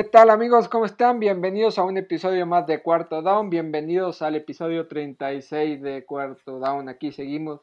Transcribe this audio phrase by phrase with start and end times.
[0.00, 0.70] ¿Qué tal amigos?
[0.70, 1.20] ¿Cómo están?
[1.20, 3.50] Bienvenidos a un episodio más de Cuarto Down.
[3.50, 6.88] Bienvenidos al episodio 36 de Cuarto Down.
[6.88, 7.60] Aquí seguimos.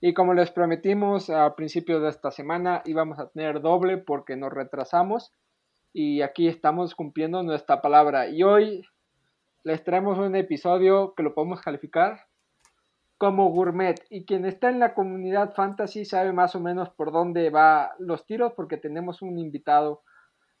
[0.00, 4.52] Y como les prometimos a principios de esta semana, íbamos a tener doble porque nos
[4.52, 5.32] retrasamos.
[5.92, 8.26] Y aquí estamos cumpliendo nuestra palabra.
[8.30, 8.82] Y hoy
[9.62, 12.22] les traemos un episodio que lo podemos calificar
[13.16, 14.04] como gourmet.
[14.10, 18.26] Y quien está en la comunidad fantasy sabe más o menos por dónde va los
[18.26, 20.02] tiros porque tenemos un invitado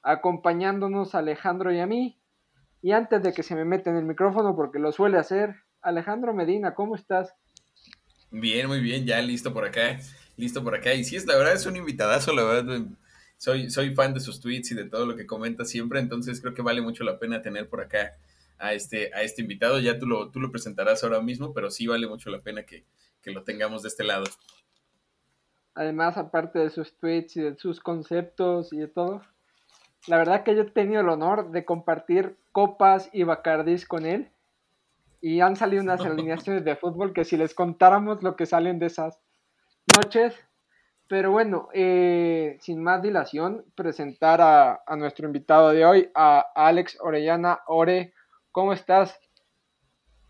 [0.06, 2.16] acompañándonos Alejandro y a mí.
[2.80, 6.32] Y antes de que se me meta en el micrófono, porque lo suele hacer, Alejandro
[6.32, 7.34] Medina, ¿cómo estás?
[8.30, 9.98] Bien, muy bien, ya listo por acá,
[10.36, 10.94] listo por acá.
[10.94, 12.82] Y sí, es la verdad es un invitadazo, la verdad.
[13.36, 16.54] Soy, soy fan de sus tweets y de todo lo que comenta siempre, entonces creo
[16.54, 18.16] que vale mucho la pena tener por acá
[18.58, 19.80] a este, a este invitado.
[19.80, 22.84] Ya tú lo, tú lo presentarás ahora mismo, pero sí vale mucho la pena que,
[23.20, 24.24] que lo tengamos de este lado.
[25.74, 29.22] Además, aparte de sus tweets y de sus conceptos y de todo,
[30.06, 34.30] la verdad que yo he tenido el honor de compartir copas y bacardís con él.
[35.20, 38.86] Y han salido unas alineaciones de fútbol que si les contáramos lo que salen de
[38.86, 39.18] esas
[39.94, 40.34] noches.
[41.08, 47.60] Pero bueno, eh, sin más dilación, presentar a, nuestro invitado de hoy, a Alex Orellana.
[47.66, 48.12] Ore,
[48.50, 49.20] ¿cómo estás?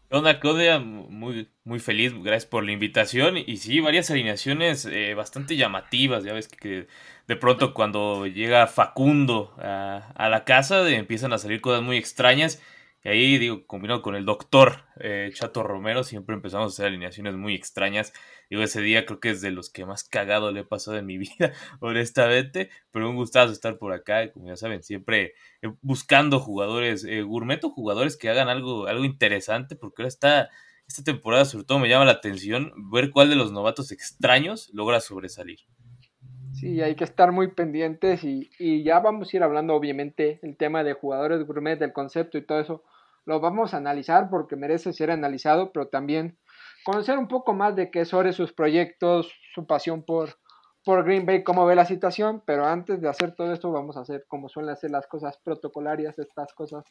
[0.08, 3.36] Onda, Claudia, muy, muy feliz, gracias por la invitación.
[3.36, 6.22] Y sí, varias alineaciones eh, bastante llamativas.
[6.22, 6.86] Ya ves que
[7.26, 12.62] de pronto cuando llega Facundo a, la casa empiezan a salir cosas muy extrañas.
[13.06, 17.36] Y ahí, digo, combinado con el doctor eh, Chato Romero, siempre empezamos a hacer alineaciones
[17.36, 18.12] muy extrañas.
[18.50, 21.06] Digo, ese día creo que es de los que más cagado le he pasado en
[21.06, 22.68] mi vida, honestamente.
[22.90, 24.32] Pero un gustazo estar por acá.
[24.32, 29.04] Como ya saben, siempre eh, buscando jugadores eh, gourmet o jugadores que hagan algo, algo
[29.04, 29.76] interesante.
[29.76, 30.50] Porque ahora está,
[30.88, 34.98] esta temporada, sobre todo, me llama la atención ver cuál de los novatos extraños logra
[34.98, 35.60] sobresalir.
[36.54, 40.56] Sí, hay que estar muy pendientes y, y, ya vamos a ir hablando obviamente el
[40.56, 42.82] tema de jugadores gourmet, del concepto y todo eso.
[43.26, 46.38] Lo vamos a analizar porque merece ser analizado, pero también
[46.84, 50.38] conocer un poco más de qué sobre sus proyectos, su pasión por,
[50.84, 52.42] por Green Bay, cómo ve la situación.
[52.46, 56.18] Pero antes de hacer todo esto vamos a hacer como suelen hacer las cosas protocolarias,
[56.18, 56.84] estas cosas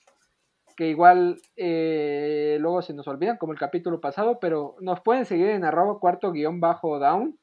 [0.77, 5.47] que igual eh, luego se nos olvidan como el capítulo pasado, pero nos pueden seguir
[5.47, 7.39] en arroba cuarto guion bajo down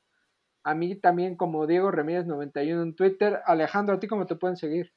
[0.65, 3.41] a mí también como Diego Remírez 91 en Twitter.
[3.47, 4.93] Alejandro, ¿a ti cómo te pueden seguir?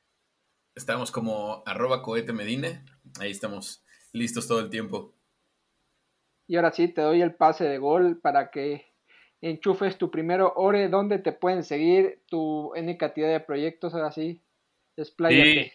[0.76, 2.84] Estamos como arroba cohete medina.
[3.20, 3.85] Ahí estamos
[4.16, 5.14] listos todo el tiempo.
[6.48, 8.86] Y ahora sí, te doy el pase de gol para que
[9.42, 10.90] enchufes tu primero Ore.
[10.90, 12.22] ¿Dónde te pueden seguir?
[12.28, 14.42] Tu N cantidad de proyectos, ahora sí.
[14.98, 15.72] Sí.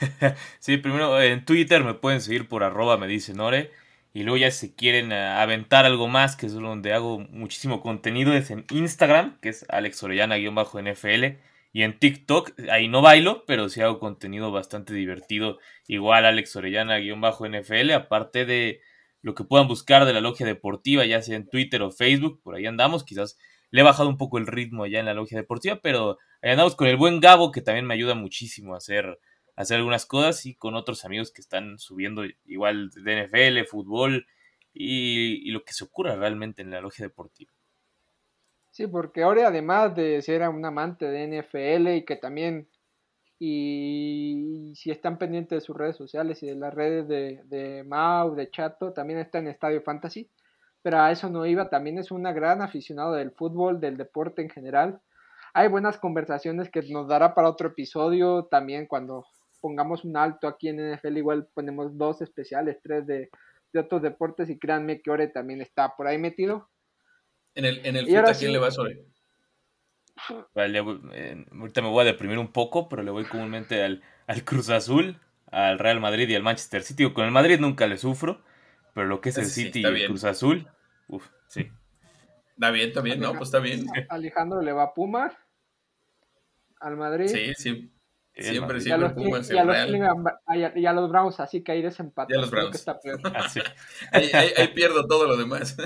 [0.60, 3.72] sí, primero en Twitter me pueden seguir por arroba me dicen Ore.
[4.12, 8.32] Y luego ya si quieren eh, aventar algo más, que es donde hago muchísimo contenido,
[8.32, 11.38] es en Instagram, que es Alex Orellana-NFL.
[11.72, 15.58] Y en TikTok, ahí no bailo, pero sí hago contenido bastante divertido.
[15.86, 18.80] Igual Alex Orellana-NFL, aparte de
[19.22, 22.56] lo que puedan buscar de la logia deportiva, ya sea en Twitter o Facebook, por
[22.56, 23.04] ahí andamos.
[23.04, 23.38] Quizás
[23.70, 26.74] le he bajado un poco el ritmo allá en la logia deportiva, pero ahí andamos
[26.74, 29.18] con el buen Gabo, que también me ayuda muchísimo a hacer
[29.60, 34.26] hacer algunas cosas y con otros amigos que están subiendo igual de NFL, fútbol
[34.72, 37.52] y, lo que se ocurra realmente en la logia deportiva.
[38.80, 42.66] Sí, porque ahora además de ser un amante de NFL y que también,
[43.38, 48.34] y si están pendientes de sus redes sociales y de las redes de, de Mau,
[48.34, 50.30] de Chato, también está en Estadio Fantasy,
[50.80, 54.48] pero a eso no iba, también es una gran aficionado del fútbol, del deporte en
[54.48, 55.02] general.
[55.52, 59.26] Hay buenas conversaciones que nos dará para otro episodio también cuando
[59.60, 63.28] pongamos un alto aquí en NFL, igual ponemos dos especiales, tres de,
[63.78, 66.70] otros deportes y créanme que Ore también está por ahí metido.
[67.54, 69.04] En el, en el ¿a quién le va Ore?
[70.54, 74.44] Vale, eh, ahorita me voy a deprimir un poco, pero le voy comúnmente al, al,
[74.44, 75.18] Cruz Azul,
[75.50, 77.10] al Real Madrid y al Manchester City.
[77.12, 78.42] Con el Madrid nunca le sufro,
[78.94, 80.68] pero lo que es el City y el Cruz Azul,
[81.08, 81.70] uff, sí.
[82.54, 83.86] Está bien, está bien, no, pues está bien.
[84.10, 85.32] Alejandro le va a Puma,
[86.80, 87.28] al Madrid.
[87.28, 87.92] Sí, sí.
[88.34, 89.76] Siempre, siempre los, Pumas y a, los
[90.76, 92.32] y a, los Browns, así que ahí desempate.
[92.32, 92.76] Y a los Browns.
[92.76, 92.98] Está
[93.34, 93.46] ah,
[94.12, 95.76] ahí, ahí, pierdo todo lo demás.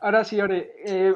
[0.00, 1.14] Ahora sí, Ore, eh,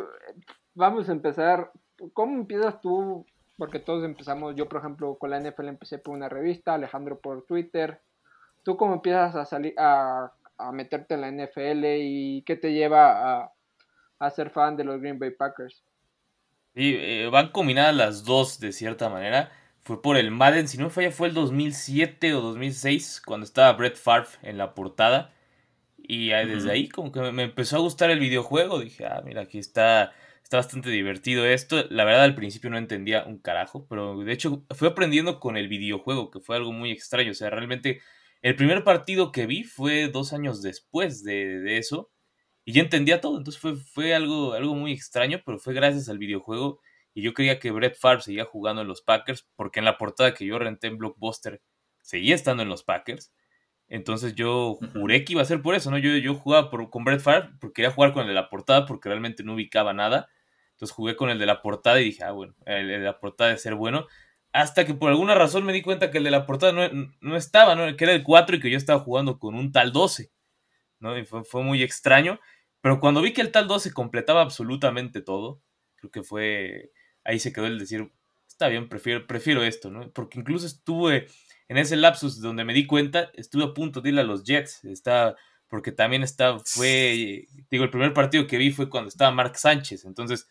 [0.74, 1.70] vamos a empezar.
[2.12, 3.26] ¿Cómo empiezas tú?
[3.56, 7.44] Porque todos empezamos, yo por ejemplo con la NFL empecé por una revista, Alejandro por
[7.44, 8.00] Twitter.
[8.62, 13.42] ¿Tú cómo empiezas a salir a, a meterte en la NFL y qué te lleva
[13.42, 13.52] a,
[14.18, 15.82] a ser fan de los Green Bay Packers?
[16.74, 19.50] Sí, eh, van combinadas las dos de cierta manera.
[19.82, 23.72] Fue por el Madden, si no me falla, fue el 2007 o 2006 cuando estaba
[23.72, 25.32] Brett Favre en la portada.
[26.02, 28.80] Y desde ahí como que me empezó a gustar el videojuego.
[28.80, 30.12] Dije, ah, mira, aquí está,
[30.50, 31.84] Está bastante divertido esto.
[31.90, 35.68] La verdad al principio no entendía un carajo, pero de hecho fui aprendiendo con el
[35.68, 37.30] videojuego, que fue algo muy extraño.
[37.30, 38.00] O sea, realmente
[38.42, 42.10] el primer partido que vi fue dos años después de, eso
[42.64, 43.38] y ya entendía todo.
[43.38, 46.80] Entonces fue, fue algo, algo muy extraño, pero fue gracias al videojuego.
[47.14, 50.34] Y yo creía que Brett Favre seguía jugando en los Packers, porque en la portada
[50.34, 51.62] que yo renté en Blockbuster
[52.02, 53.32] seguía estando en los Packers.
[53.90, 55.98] Entonces yo juré que iba a ser por eso, ¿no?
[55.98, 58.86] Yo, yo jugaba por, con Brett Favre porque quería jugar con el de la portada
[58.86, 60.30] porque realmente no ubicaba nada.
[60.70, 63.48] Entonces jugué con el de la portada y dije, ah, bueno, el de la portada
[63.48, 64.06] debe ser bueno.
[64.52, 66.90] Hasta que por alguna razón me di cuenta que el de la portada
[67.20, 67.96] no, estaba, ¿no?
[67.96, 70.30] Que era el 4 y que yo estaba jugando con un tal 12,
[71.00, 71.18] ¿no?
[71.18, 72.38] Y fue, muy extraño.
[72.80, 75.60] Pero cuando vi que el tal 12 completaba absolutamente todo,
[75.96, 76.92] creo que fue,
[77.24, 78.10] ahí se quedó el decir,
[78.48, 80.10] está bien, prefiero, prefiero esto, ¿no?
[80.12, 81.26] Porque incluso estuve
[81.70, 84.84] en ese lapsus donde me di cuenta, estuve a punto de ir a los Jets,
[84.86, 85.36] está,
[85.68, 90.04] porque también está, fue, digo, el primer partido que vi fue cuando estaba Mark Sánchez,
[90.04, 90.48] entonces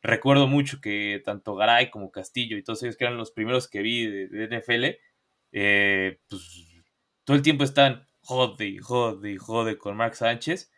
[0.00, 3.82] recuerdo mucho que tanto Garay como Castillo y todos ellos que eran los primeros que
[3.82, 4.98] vi de, NFL,
[5.52, 6.42] eh, pues
[7.24, 10.72] todo el tiempo están jode y jode y jode con Mark Sánchez.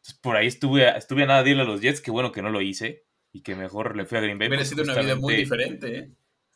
[0.00, 2.42] Entonces, por ahí estuve, estuve a nada de irle a los Jets, que bueno que
[2.42, 4.48] no lo hice y que mejor le fui a Green Bay.
[4.48, 6.10] Hubiera sido una vida muy diferente, ¿eh?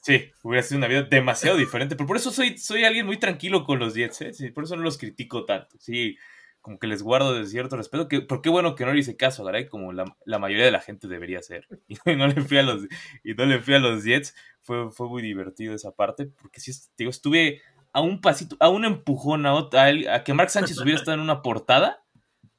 [0.05, 3.65] Sí, hubiera sido una vida demasiado diferente, pero por eso soy, soy alguien muy tranquilo
[3.65, 4.53] con los Jets, ¿eh?
[4.55, 5.79] por eso no los critico tanto.
[5.81, 6.19] Sí,
[6.61, 9.17] como que les guardo de cierto respeto, que, pero qué bueno que no le hice
[9.17, 10.05] caso a como la,
[10.39, 11.67] mayoría de la gente debería hacer.
[11.89, 12.83] Y no le fui a los,
[13.25, 16.73] y no le fui a los Jets, fue, fue muy divertido esa parte, porque sí,
[16.99, 17.62] digo, estuve
[17.95, 21.21] a un pasito, a un empujón a, otra, a, que Mark Sánchez hubiera estado en
[21.21, 22.05] una portada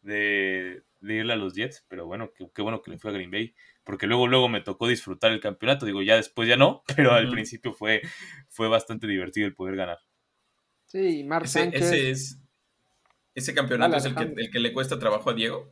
[0.01, 3.31] de, de irle a los Jets, pero bueno, qué, bueno que le fue a Green
[3.31, 7.13] Bay, porque luego, luego me tocó disfrutar el campeonato, digo, ya después ya no, pero
[7.13, 8.01] al principio fue,
[8.49, 9.99] fue bastante divertido el poder ganar.
[10.85, 11.91] Sí, Mark Sánchez...
[11.91, 12.41] es
[13.33, 15.69] ¿Ese campeonato es el que, el que, le cuesta trabajo a Diego?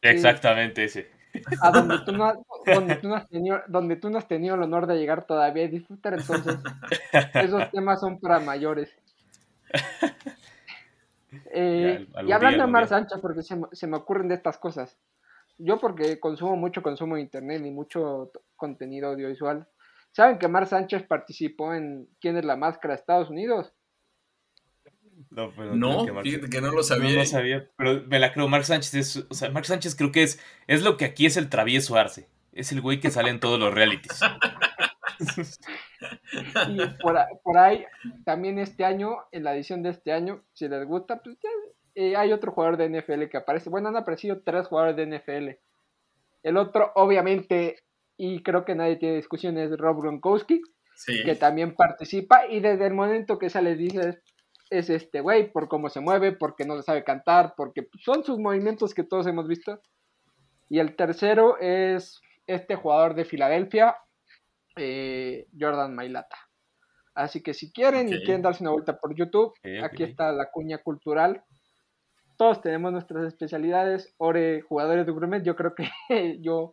[0.00, 1.10] Exactamente ese.
[1.60, 4.62] A donde tú, no, donde, tú no has tenido, donde tú no has tenido el
[4.62, 6.56] honor de llegar todavía y disfrutar, entonces
[7.34, 8.94] esos temas son para mayores.
[11.52, 14.98] Eh, y hablando de Mar Sánchez, porque se, se, me ocurren de estas cosas.
[15.58, 19.68] Yo porque consumo mucho consumo de internet y mucho contenido audiovisual.
[20.12, 23.72] ¿Saben que Mar Sánchez participó en ¿Quién es la máscara de Estados Unidos?
[25.30, 27.10] No, pero no que, que no lo sabía.
[27.10, 28.48] No, lo sabía, pero me la creo.
[28.48, 31.36] Mark Sánchez es, o sea, Mark Sánchez creo que es, es lo que aquí es
[31.36, 32.28] el travieso Arce.
[32.52, 34.20] Es el güey que sale en todos los realities.
[36.68, 37.84] y por, por, ahí,
[38.24, 41.50] también este año, en la edición de este año, si les gusta, pues ya,
[41.94, 43.70] eh, hay otro jugador de NFL que aparece.
[43.70, 45.58] Bueno, han aparecido tres jugadores de NFL.
[46.42, 47.76] El otro, obviamente,
[48.16, 50.62] y creo que nadie tiene discusión, es Rob Gronkowski,
[51.24, 52.46] que también participa.
[52.46, 54.18] Y desde el momento que sale, dices,
[54.70, 58.38] es este güey, por cómo se mueve, porque no le sabe cantar, porque son sus
[58.38, 59.80] movimientos que todos hemos visto.
[60.70, 63.96] Y el tercero es este jugador de Filadelfia,
[64.76, 66.36] eh, Jordan Mailata.
[67.14, 69.52] Así que si quieren y quieren darse una vuelta por YouTube,
[69.82, 71.44] aquí está la cuña cultural.
[72.38, 74.14] Todos tenemos nuestras especialidades.
[74.16, 75.90] Ore, jugadores de gourmet, yo creo que
[76.40, 76.72] yo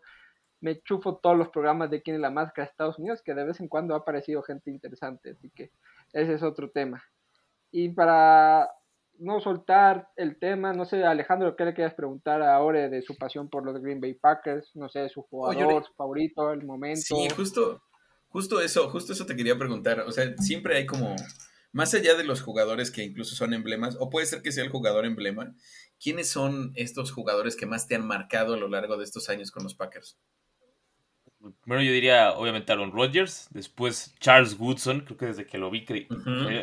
[0.62, 3.46] me chufo todos los programas de quién es la máscara de Estados Unidos, que de
[3.46, 5.72] vez en cuando ha aparecido gente interesante, así que
[6.14, 7.04] ese es otro tema.
[7.72, 8.70] Y para
[9.20, 13.50] no soltar el tema, no sé, Alejandro, ¿qué le quieres preguntar ahora de su pasión
[13.50, 14.76] por los Green Bay Packers?
[14.76, 17.02] No sé, su jugador favorito, el momento.
[17.02, 17.82] Sí, justo,
[18.30, 20.02] justo eso, justo eso te quería preguntar.
[20.02, 21.16] O sea, siempre hay como,
[21.72, 24.72] más allá de los jugadores que incluso son emblemas, o puede ser que sea el
[24.72, 25.54] jugador emblema,
[26.02, 29.52] ¿quiénes son estos jugadores que más te han marcado a lo largo de estos años
[29.52, 30.18] con los Packers?
[31.62, 33.48] Primero yo diría, obviamente, Aaron Rodgers.
[33.52, 35.02] Después Charles Woodson.
[35.02, 35.86] Creo que desde que lo vi,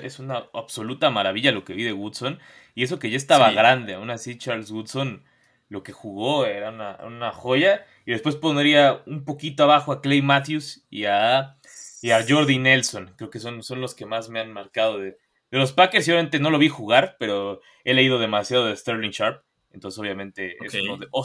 [0.03, 2.39] es una absoluta maravilla lo que vi de Woodson.
[2.75, 3.95] Y eso que ya estaba grande.
[3.95, 5.25] Aún así, Charles Woodson,
[5.71, 7.87] lo que jugó era una, joya.
[8.07, 11.57] Y después pondría un poquito abajo a Clay Matthews y a,
[12.01, 13.13] y a Jordi Nelson.
[13.17, 15.19] Creo que son, son los que más me han marcado de,
[15.51, 16.07] de los Packers.
[16.07, 19.43] Y obviamente no lo vi jugar, pero he leído demasiado de Sterling Sharp.
[19.73, 20.75] Entonces, obviamente, es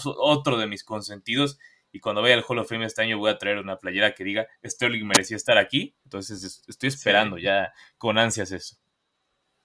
[0.04, 1.60] otro de mis consentidos.
[1.92, 4.24] Y cuando vaya al Hall of Fame este año voy a traer una playera que
[4.24, 5.96] diga Sterling merecía estar aquí.
[6.06, 8.78] Entonces estoy esperando ya con ansias eso.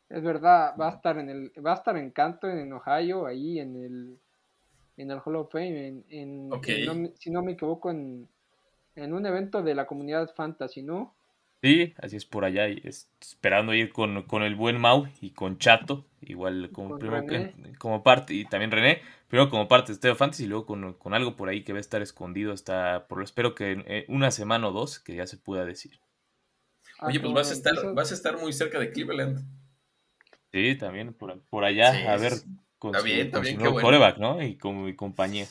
[0.08, 3.58] Es verdad, va a estar en el, va a estar en Canton, en Ohio, ahí
[3.58, 4.20] en el
[4.96, 6.50] en el Hall of Fame, en,
[7.18, 8.28] si no me equivoco, en,
[8.94, 11.14] en un evento de la comunidad fantasy, ¿no?
[11.62, 16.04] Sí, así es por allá, y esperando ir con, el buen Mau y con Chato,
[16.20, 16.98] igual como,
[17.78, 21.34] como parte, y también René, primero como parte de Stereo Fantasy y luego con, algo
[21.34, 24.68] por ahí que va a estar escondido hasta, por lo espero que en una semana
[24.68, 25.98] o dos, que ya se pueda decir.
[26.98, 29.44] Ah, Oye, pues vas a estar, vas a estar muy cerca de Cleveland.
[30.52, 32.32] Sí, también por, allá, a ver,
[32.78, 34.42] con su, nuevo coreback, ¿no?
[34.42, 35.46] Y con mi compañía.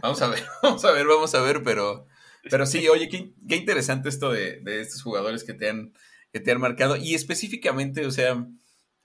[0.00, 2.06] Vamos a ver, vamos a ver, vamos a ver, pero,
[2.50, 5.92] pero sí, oye, qué, qué interesante esto de, de, estos jugadores que te, han,
[6.32, 6.96] que te han marcado.
[6.96, 8.46] Y específicamente, o sea,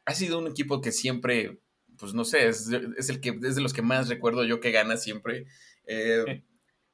[0.06, 1.60] ha sido un equipo que siempre,
[1.98, 4.72] pues no sé, es, es el que es de los que más recuerdo yo que
[4.72, 5.46] gana siempre.
[5.86, 6.44] Eh,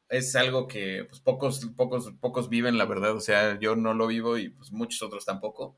[0.10, 3.16] es algo que pues, pocos, pocos, pocos viven, la verdad.
[3.16, 5.78] O sea, yo no lo vivo y pues muchos otros tampoco.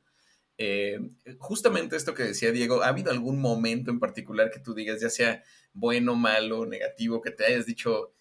[0.63, 0.99] Eh,
[1.39, 5.09] justamente esto que decía Diego, ¿ha habido algún momento en particular que tú digas, ya
[5.09, 8.13] sea bueno, malo, negativo, que te hayas dicho,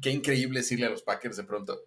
[0.00, 1.78] qué increíble decirle a los Packers de pronto?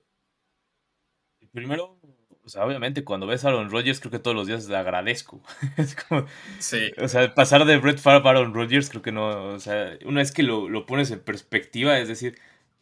[1.52, 2.00] Primero,
[2.44, 5.42] o sea, obviamente cuando ves a Aaron Rodgers, creo que todos los días le agradezco.
[5.78, 6.28] es como,
[6.60, 6.92] sí.
[7.00, 10.22] O sea, pasar de Brett Favre a Aaron Rodgers, creo que no, o sea, una
[10.22, 12.38] vez que lo, lo pones en perspectiva, es decir,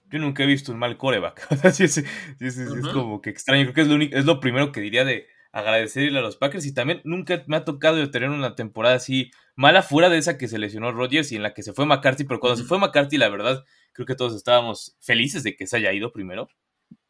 [0.09, 1.47] yo nunca he visto un mal coreback.
[1.51, 2.01] O sea, sí, sí,
[2.39, 3.63] sí, es como que extraño.
[3.63, 6.65] Creo que es lo, único, es lo primero que diría de agradecerle a los Packers.
[6.65, 10.49] Y también nunca me ha tocado tener una temporada así mala fuera de esa que
[10.49, 12.25] se lesionó Rodgers y en la que se fue McCarthy.
[12.25, 15.77] Pero cuando se fue McCarthy, la verdad, creo que todos estábamos felices de que se
[15.77, 16.49] haya ido primero.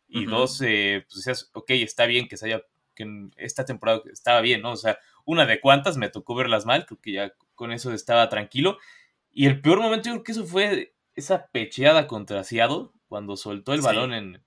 [0.07, 2.61] Y dos, eh, pues decías, ok, está bien que se haya,
[2.93, 4.73] que esta temporada estaba bien, ¿no?
[4.73, 8.29] O sea, una de cuantas me tocó verlas mal, creo que ya con eso estaba
[8.29, 8.77] tranquilo.
[9.31, 13.73] Y el peor momento, yo creo que eso fue esa pecheada contra Seattle, cuando soltó
[13.73, 14.43] el balón en,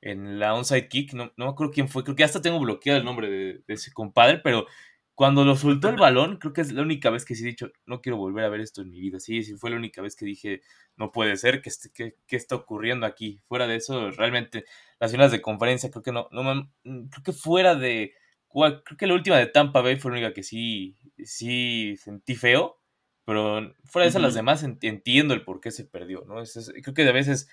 [0.00, 2.98] en la onside kick, no, no me acuerdo quién fue, creo que hasta tengo bloqueado
[2.98, 4.66] el nombre de, ese compadre, pero
[5.14, 7.72] cuando lo soltó el balón, creo que es la única vez que sí he dicho,
[7.86, 9.18] no quiero volver a ver esto en mi vida.
[9.18, 10.62] Sí, sí, fue la única vez que dije,
[10.96, 13.40] no puede ser, que, que, que está ocurriendo aquí?
[13.48, 14.64] Fuera de eso, realmente,
[15.00, 18.14] las finales de conferencia, creo que no, no creo que fuera de,
[18.48, 22.78] creo que la última de Tampa Bay fue la única que sí, sí sentí feo,
[23.24, 26.42] pero fuera de esas, las demás entiendo el por qué se perdió, ¿no?
[26.82, 27.48] creo que a veces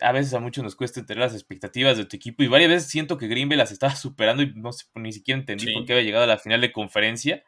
[0.00, 2.90] a veces a muchos nos cuesta entender las expectativas de tu equipo y varias veces
[2.90, 5.92] siento que Green Bay las estaba superando y no sé, ni siquiera entendí por qué
[5.92, 7.44] había llegado a la final de conferencia.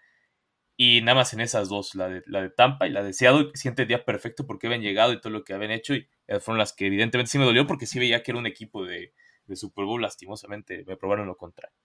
[0.76, 3.50] Y nada más en esas dos, la de, la de Tampa y la de Seattle,
[3.54, 6.08] siente el día perfecto porque habían llegado y todo lo que habían hecho y
[6.40, 9.12] fueron las que evidentemente sí me dolió porque sí veía que era un equipo de,
[9.54, 11.76] Super Bowl, lastimosamente me probaron lo contrario.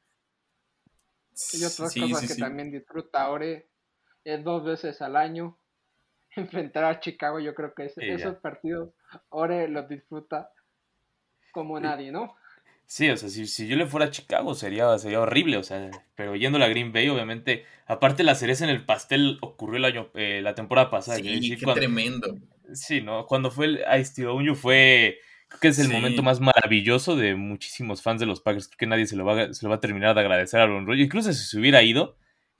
[1.54, 3.46] Y otras cosas que también disfruta ahora
[4.24, 5.59] es dos veces al año
[6.36, 8.90] enfrentar a Chicago, yo creo que esos partidos
[9.30, 10.52] Ore los disfruta
[11.52, 12.36] como nadie, ¿no?
[12.86, 16.36] Sí, o sea, si, yo le fuera a Chicago sería, sería horrible, o sea, pero
[16.36, 20.10] yendo a la Green Bay, obviamente, aparte la cereza en el pastel ocurrió el año,
[20.16, 21.18] eh, la temporada pasada.
[21.18, 22.36] Sí, qué tremendo.
[22.74, 23.28] Sí, ¿no?
[23.28, 25.20] Cuando fue el Ice fue,
[25.50, 28.88] creo que es el momento más maravilloso de muchísimos fans de los Packers, creo que
[28.88, 31.32] nadie se lo va, se lo va a terminar de agradecer a Aaron Rodgers, incluso
[31.32, 32.18] si se hubiera ido,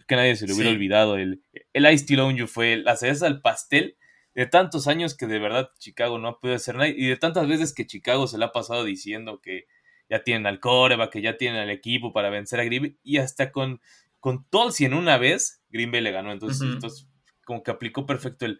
[0.10, 3.96] que nadie se lo hubiera olvidado, el, el Ice fue la cereza del pastel
[4.34, 7.48] de tantos años que de verdad Chicago no ha podido hacer nada y de tantas
[7.48, 9.68] veces que Chicago se le ha pasado diciendo que
[10.10, 13.18] ya tienen al Coreba, que ya tienen al equipo para vencer a Green Bay y
[13.18, 13.82] hasta con,
[14.20, 16.32] con Tulsi en una vez Green Bay le ganó.
[16.32, 17.08] Entonces, entonces
[17.46, 18.60] como que aplicó perfecto el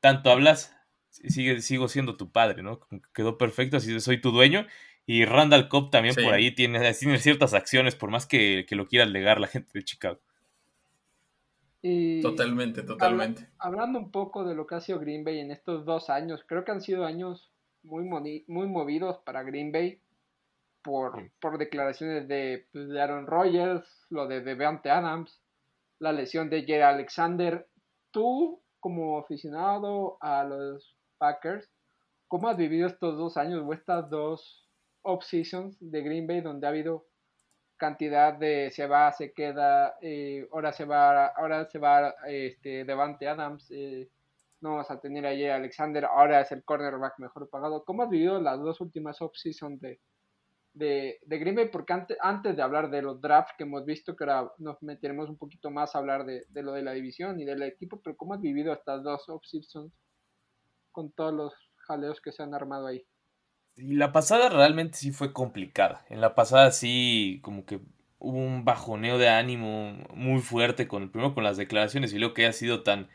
[0.00, 0.74] tanto hablas,
[1.10, 2.80] sigue, sigo siendo tu padre, ¿no?
[3.14, 4.66] quedó perfecto, así soy tu dueño.
[5.06, 8.88] Y Randall Cobb también por ahí tiene, tiene, ciertas acciones, por más que, que lo
[8.88, 10.20] quiera alegar la gente de Chicago
[12.22, 13.48] totalmente, totalmente.
[13.58, 16.64] hablando un poco de lo que ha sido Green Bay en estos dos años, creo
[16.64, 18.04] que han sido años muy,
[18.46, 20.00] muy movidos para Green Bay
[20.82, 25.40] por, por declaraciones de, pues, de, Aaron Rodgers, lo de Devante Adams,
[25.98, 27.68] la lesión de Jerry Alexander.
[28.10, 31.68] Tú, como aficionado a los Packers,
[32.28, 34.68] ¿cómo has vivido estos dos años o estas dos
[35.02, 37.06] off-seasons de Green Bay donde ha habido
[37.82, 43.26] cantidad de se va, se queda, eh, ahora se va, ahora se va este, Devante
[43.26, 44.08] Adams, eh,
[44.60, 47.84] no vamos a tener ayer Alexander, ahora es el cornerback mejor pagado.
[47.84, 49.98] ¿Cómo has vivido las dos últimas off-season de,
[50.74, 51.70] de, de Green Bay?
[51.70, 55.28] Porque antes, antes de hablar de los drafts que hemos visto, que ahora nos meteremos
[55.28, 58.16] un poquito más a hablar de, de lo de la división y del equipo, pero
[58.16, 59.92] ¿cómo has vivido estas dos off-seasons
[60.92, 61.52] con todos los
[61.88, 63.04] jaleos que se han armado ahí?
[63.76, 66.04] Y la pasada realmente sí fue complicada.
[66.10, 67.80] En la pasada sí, como que
[68.18, 72.46] hubo un bajoneo de ánimo muy fuerte, con primero con las declaraciones y luego que
[72.46, 73.08] ha sido tan...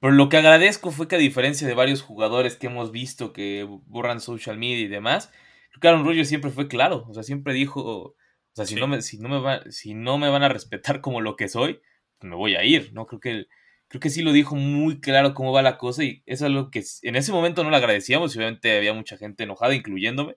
[0.00, 3.66] Pero lo que agradezco fue que a diferencia de varios jugadores que hemos visto que
[3.86, 5.32] borran social media y demás,
[5.70, 7.06] creo que Aaron Rodgers siempre fue claro.
[7.08, 8.14] O sea, siempre dijo, o
[8.52, 11.20] sea, si, no, me, si, no, me va, si no me van a respetar como
[11.20, 11.80] lo que soy,
[12.18, 13.06] pues me voy a ir, ¿no?
[13.06, 13.46] Creo que
[13.88, 16.84] creo que sí lo dijo muy claro cómo va la cosa y es algo que
[17.02, 20.36] en ese momento no le agradecíamos y obviamente había mucha gente enojada, incluyéndome,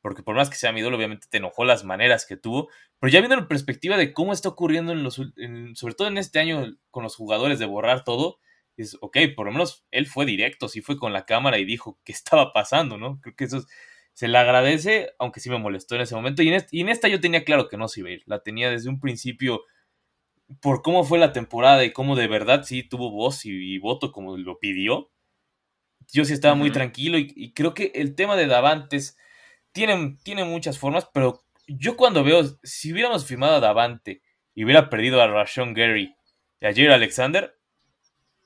[0.00, 2.68] porque por más que sea mi ídolo, obviamente te enojó las maneras que tuvo,
[3.00, 5.14] pero ya viendo en perspectiva de cómo está ocurriendo en los,
[5.74, 8.38] sobre todo en este año con los jugadores de borrar todo,
[8.76, 11.98] es, ok, por lo menos él fue directo, sí fue con la cámara y dijo
[12.04, 13.20] qué estaba pasando, ¿no?
[13.20, 13.64] Creo que eso
[14.12, 16.42] se le agradece, aunque sí me molestó en ese momento.
[16.42, 18.22] Y en, y en esta yo tenía claro que no se iba a ir.
[18.26, 19.62] La tenía desde un principio
[20.60, 24.36] por cómo fue la temporada y cómo de verdad sí tuvo voz y, voto como
[24.36, 25.10] lo pidió,
[26.12, 29.16] yo sí estaba muy tranquilo y, creo que el tema de Davantes
[29.72, 34.22] tiene, tiene muchas formas, pero yo cuando veo, si hubiéramos firmado a Davante
[34.54, 36.14] y hubiera perdido a Rashon Gary
[36.60, 37.56] y a Jair Alexander,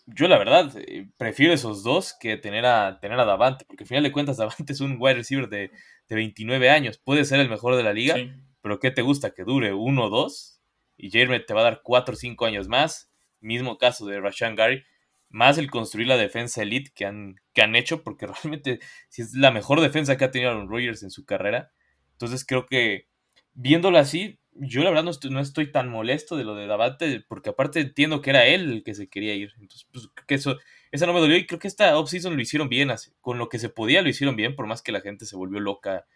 [0.07, 3.89] yo la verdad eh, prefiero esos dos que tener a, tener a Davante, porque al
[3.89, 5.71] final de cuentas Davante es un wide receiver de,
[6.09, 8.17] de 29 años, puede ser el mejor de la liga,
[8.63, 9.33] pero ¿qué te gusta?
[9.33, 10.58] ¿Que dure uno o dos?
[10.99, 14.57] Y Jair te va a dar cuatro o cinco años más, mismo caso de Rashan
[14.57, 14.85] Gary,
[15.31, 19.33] más el construir la defensa elite que han, que han hecho, porque realmente si es
[19.35, 21.73] la mejor defensa que ha tenido Aaron Rodgers en su carrera.
[22.13, 23.07] Entonces creo que
[23.55, 27.81] viéndolo así, yo la verdad no estoy, tan molesto de lo de Davante, porque aparte
[27.81, 29.53] entiendo que era él el que se quería ir.
[29.61, 30.59] Entonces, pues que eso,
[30.91, 32.91] eso no me dolió y creo que esta offseason lo hicieron bien,
[33.21, 35.61] con lo que se podía lo hicieron bien, por más que la gente se volvió
[35.61, 36.07] loca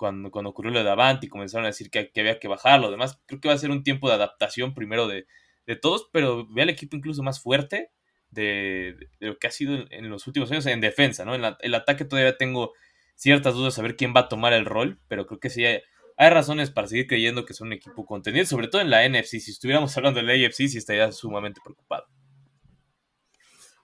[0.00, 2.86] cuando, cuando ocurrió lo de Davante y comenzaron a decir que, que había que bajarlo.
[2.86, 5.26] Además, creo que va a ser un tiempo de adaptación primero de,
[5.66, 7.90] de todos, pero ve al equipo incluso más fuerte
[8.30, 11.34] de, lo que ha sido en, los últimos años en defensa, ¿no?
[11.34, 12.72] En el ataque todavía tengo
[13.14, 15.82] ciertas dudas de saber quién va a tomar el rol, pero creo que sí hay,
[16.16, 19.38] razones para seguir creyendo que son un equipo contenido, sobre todo en la NFC.
[19.38, 22.06] Si estuviéramos hablando de la AFC, sí estaría sumamente preocupado.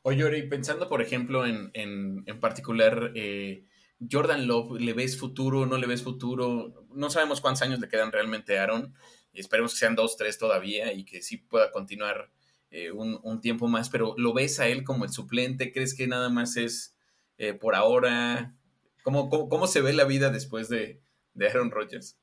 [0.00, 3.64] Oye, Ori, pensando, por ejemplo, en, en, particular, eh,
[4.10, 5.66] Jordan Love, ¿le ves futuro?
[5.66, 6.86] ¿No le ves futuro?
[6.90, 8.94] No sabemos cuántos años le quedan realmente a Aaron.
[9.32, 12.30] Esperemos que sean dos, tres todavía y que sí pueda continuar
[12.70, 15.72] eh, un, tiempo más, pero ¿lo ves a él como el suplente?
[15.72, 16.96] ¿Crees que nada más es
[17.38, 18.54] eh, por ahora?
[19.02, 21.00] ¿Cómo, ¿Cómo, se ve la vida después de,
[21.40, 22.18] Aaron Rodgers?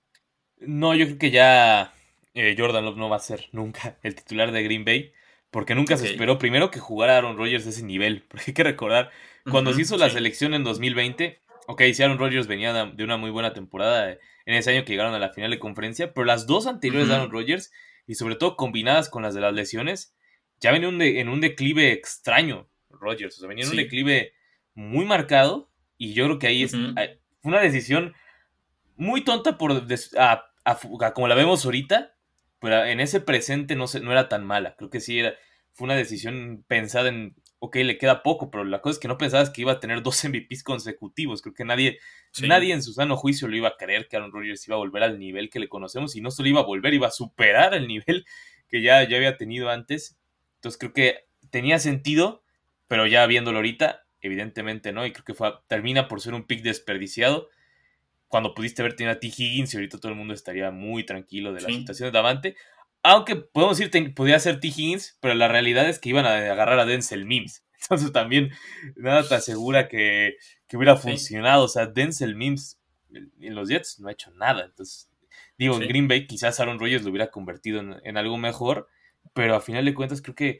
[0.57, 1.93] No, yo creo que ya
[2.33, 5.13] eh, Jordan Love no va a ser nunca el titular de Green Bay,
[5.49, 8.63] porque nunca se esperó primero que jugara Aaron Rodgers de ese nivel, porque hay que
[8.63, 9.11] recordar,
[9.49, 13.31] cuando se hizo la selección en 2020, ok, si Aaron Rodgers venía de una muy
[13.31, 16.67] buena temporada en ese año que llegaron a la final de conferencia, pero las dos
[16.67, 17.71] anteriores de Aaron Rodgers,
[18.07, 20.15] y sobre todo combinadas con las de las lesiones,
[20.59, 23.37] ya venía en un declive extraño, Rodgers.
[23.37, 24.33] O sea, venía en un declive
[24.73, 25.69] muy marcado.
[25.97, 28.13] Y yo creo que ahí es, fue una decisión
[28.95, 29.85] muy tonta por
[31.13, 32.15] como la vemos ahorita.
[32.59, 34.75] Pero en ese presente no, se, no era tan mala.
[34.77, 35.35] Creo que sí era,
[35.73, 39.17] fue una decisión pensada en, ok, le queda poco, pero la cosa es que no
[39.17, 41.41] pensabas que iba a tener dos MVPs consecutivos.
[41.41, 41.97] Creo que nadie,
[42.41, 45.01] nadie en su sano juicio lo iba a creer que Aaron Rodgers iba a volver
[45.01, 47.87] al nivel que le conocemos y no solo iba a volver, iba a superar el
[47.87, 48.25] nivel
[48.67, 50.17] que ya, ya había tenido antes.
[50.55, 52.43] Entonces creo que tenía sentido,
[52.89, 56.63] pero ya viéndolo ahorita, evidentemente no, y creo que fue, termina por ser un pick
[56.63, 57.47] desperdiciado.
[58.27, 59.27] Cuando pudiste ver tenido a T.
[59.27, 62.55] Higgins y ahorita todo el mundo estaría muy tranquilo de la situación de Davante.
[63.03, 64.67] Aunque podemos decir, podía ser T.
[64.67, 67.63] Higgins, pero la realidad es que iban a agarrar a Denzel Mims.
[67.81, 68.51] Entonces también
[68.95, 70.37] nada te asegura que,
[70.73, 71.65] hubiera funcionado.
[71.65, 72.79] O sea, Denzel Mims
[73.11, 74.65] en los Jets no ha hecho nada.
[74.65, 75.09] Entonces,
[75.57, 78.87] digo, en Green Bay quizás Aaron Rodgers lo hubiera convertido en, en algo mejor
[79.33, 80.59] pero a final de cuentas creo que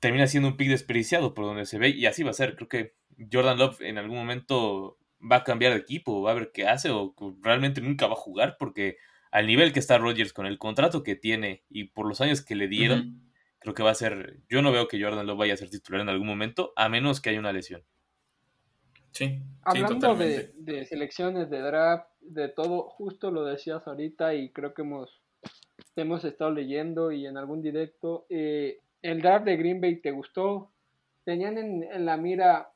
[0.00, 2.56] termina siendo un pick desperdiciado por donde se ve y así va a ser.
[2.56, 2.94] Creo que
[3.30, 6.90] Jordan Love en algún momento va a cambiar de equipo, va a ver qué hace
[6.90, 8.96] o realmente nunca va a jugar porque
[9.30, 12.54] al nivel que está Rodgers con el contrato que tiene y por los años que
[12.54, 13.22] le dieron,
[13.58, 16.00] creo que va a ser, yo no veo que Jordan Love vaya a ser titular
[16.00, 17.82] en algún momento a menos que haya una lesión.
[19.10, 19.40] Sí.
[19.62, 24.82] Hablando de, de selecciones, de draft, de todo, justo lo decías ahorita y creo que
[24.82, 25.22] hemos
[25.96, 28.26] hemos estado leyendo y en algún directo.
[28.28, 30.70] Eh, el draft de Green Bay te gustó.
[31.24, 32.70] Tenían en, la mira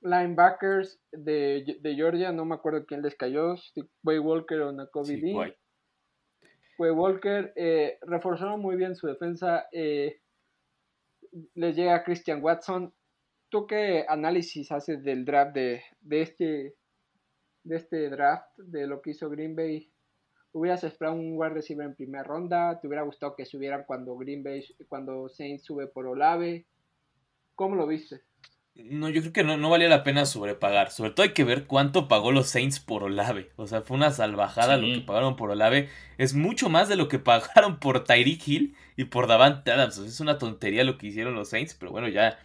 [0.00, 3.54] linebackers de, de, Georgia, no me acuerdo quién les cayó,
[4.02, 5.34] Way Walker o Nakobe sí,
[6.78, 9.66] Way Walker eh, reforzaron muy bien su defensa.
[9.70, 10.20] Eh,
[11.54, 12.94] les llega Christian Watson.
[13.50, 16.74] ¿Tú qué análisis haces del draft de, de este
[17.62, 19.92] de este draft, de lo que hizo Green Bay
[20.52, 24.42] hubieras esperado un wide receiver en primera ronda, te hubiera gustado que subieran cuando Green
[24.42, 26.66] Bay, cuando Saints sube por Olave.
[27.54, 28.22] ¿Cómo lo viste?
[28.84, 30.90] No, yo creo que no, no valía la pena sobrepagar.
[30.90, 33.50] Sobre todo hay que ver cuánto pagó los Saints por Olave.
[33.56, 35.88] O sea, fue una salvajada lo que pagaron por Olave.
[36.18, 39.98] Es mucho más de lo que pagaron por Tyreek Hill y por Davante Adams.
[39.98, 42.38] es una tontería lo que hicieron los Saints, pero bueno, ya.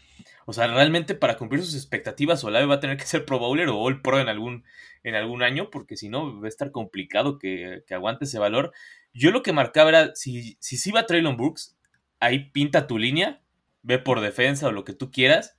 [0.46, 3.70] O sea, realmente para cumplir sus expectativas, Olave va a tener que ser Pro Bowler
[3.70, 4.64] o All Pro en algún,
[5.04, 8.72] en algún año, porque si no va a estar complicado que, aguante ese valor.
[9.14, 11.78] Yo lo que marcaba era, si, si sí va Traylon Brooks,
[12.20, 13.42] ahí pinta tu línea,
[13.82, 15.58] ve por defensa o lo que tú quieras,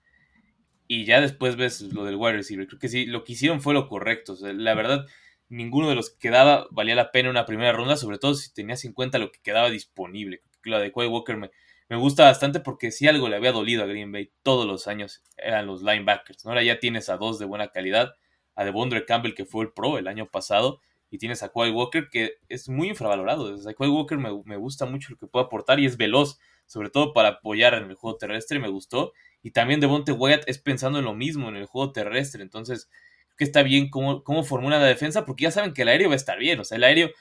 [0.88, 2.66] y ya después ves lo del wide receiver.
[2.66, 4.36] Creo que sí, lo que hicieron fue lo correcto.
[4.40, 5.06] la verdad,
[5.48, 8.84] ninguno de los que quedaba valía la pena una primera ronda, sobre todo si tenías
[8.84, 10.42] en cuenta lo que quedaba disponible.
[10.62, 11.50] Lo de Quay Walker me,
[11.88, 15.22] me gusta bastante porque si algo le había dolido a Green Bay todos los años
[15.36, 16.44] eran los linebackers.
[16.46, 18.16] Ahora ya tienes a dos de buena calidad
[18.56, 22.08] a Devondre Campbell, que fue el pro el año pasado, y tienes a Kyle Walker
[22.10, 23.54] que es muy infravalorado.
[23.54, 26.90] A Kyle Walker me, me, gusta mucho lo que puede aportar y es veloz, sobre
[26.90, 29.12] todo para apoyar en el juego terrestre, me gustó.
[29.46, 32.90] Y también Devonte Wyatt es pensando en lo mismo en el juego terrestre, entonces
[33.26, 36.08] creo que está bien cómo, cómo formula la defensa porque ya saben que el aéreo
[36.08, 37.12] va a estar bien, o sea, el aéreo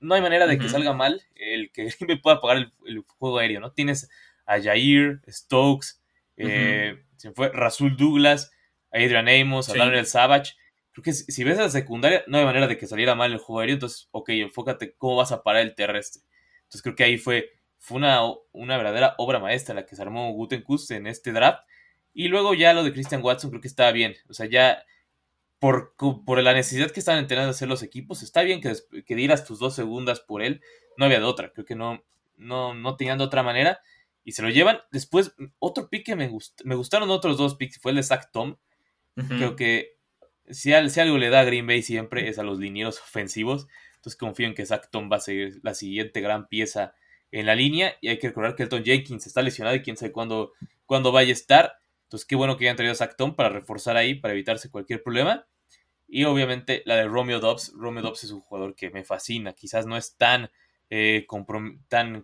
[0.00, 3.60] no hay manera de que salga mal el que me pueda pagar el, juego aéreo,
[3.60, 3.72] ¿no?
[3.72, 4.08] Tienes
[4.46, 6.00] a Jair, Stokes,
[6.38, 8.52] eh, se fue Rasul Douglas,
[8.90, 10.54] a Adrian Amos, a Daniel Savage.
[10.92, 13.38] Creo que si, ves a la secundaria, no hay manera de que saliera mal el
[13.38, 16.22] juego aéreo, entonces, ok, enfócate cómo vas a parar el terrestre.
[16.60, 17.50] Entonces creo que ahí fue,
[17.86, 18.20] fue una,
[18.50, 21.60] una verdadera obra maestra la que se armó Gutenkust en este draft.
[22.12, 24.16] Y luego ya lo de Christian Watson creo que estaba bien.
[24.28, 24.82] O sea, ya
[25.60, 29.14] por, por la necesidad que estaban teniendo de hacer los equipos, está bien que, que
[29.14, 30.62] dieras tus dos segundas por él.
[30.96, 31.52] No había de otra.
[31.52, 32.02] Creo que no,
[32.36, 33.78] no, no tenían de otra manera.
[34.24, 34.80] Y se lo llevan.
[34.90, 36.28] Después, otro pick que me,
[36.64, 38.56] me gustaron otros dos picks fue el de Zach Tom.
[39.28, 39.94] Creo que
[40.50, 43.68] si, si, algo le da a Green Bay siempre es a los linieros ofensivos.
[43.94, 46.94] Entonces confío en que Zach Tom va a ser la siguiente gran pieza
[47.38, 47.96] en la línea.
[48.00, 50.52] Y hay que recordar que Elton Jenkins está lesionado y quién sabe cuándo,
[50.86, 51.78] cuándo vaya a estar.
[52.04, 55.02] Entonces, qué bueno que hayan traído a Zach Tom para reforzar ahí, para evitarse cualquier
[55.02, 55.46] problema.
[56.08, 57.72] Y obviamente la de Romeo Dobbs.
[57.76, 59.52] Romeo Dobbs es un jugador que me fascina.
[59.52, 60.50] Quizás no es tan,
[60.88, 61.26] eh,
[61.88, 62.22] tan,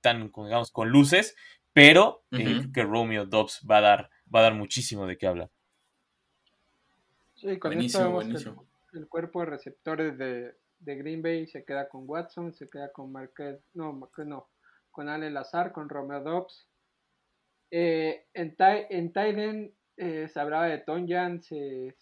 [0.00, 1.36] tan digamos, con luces,
[1.72, 5.26] pero eh, creo que Romeo Dobbs va a dar, va a dar muchísimo de qué
[5.26, 5.50] hablar.
[7.36, 8.26] Sí, con esto vemos
[8.92, 13.60] el, cuerpo de receptores de, Green Bay se queda con Watson, se queda con Marquez,
[13.74, 14.48] no, no,
[14.90, 16.68] con Ale Lazar, con Romeo Dobbs,
[17.70, 21.94] eh, en, en eh, se hablaba de Tonjan, se,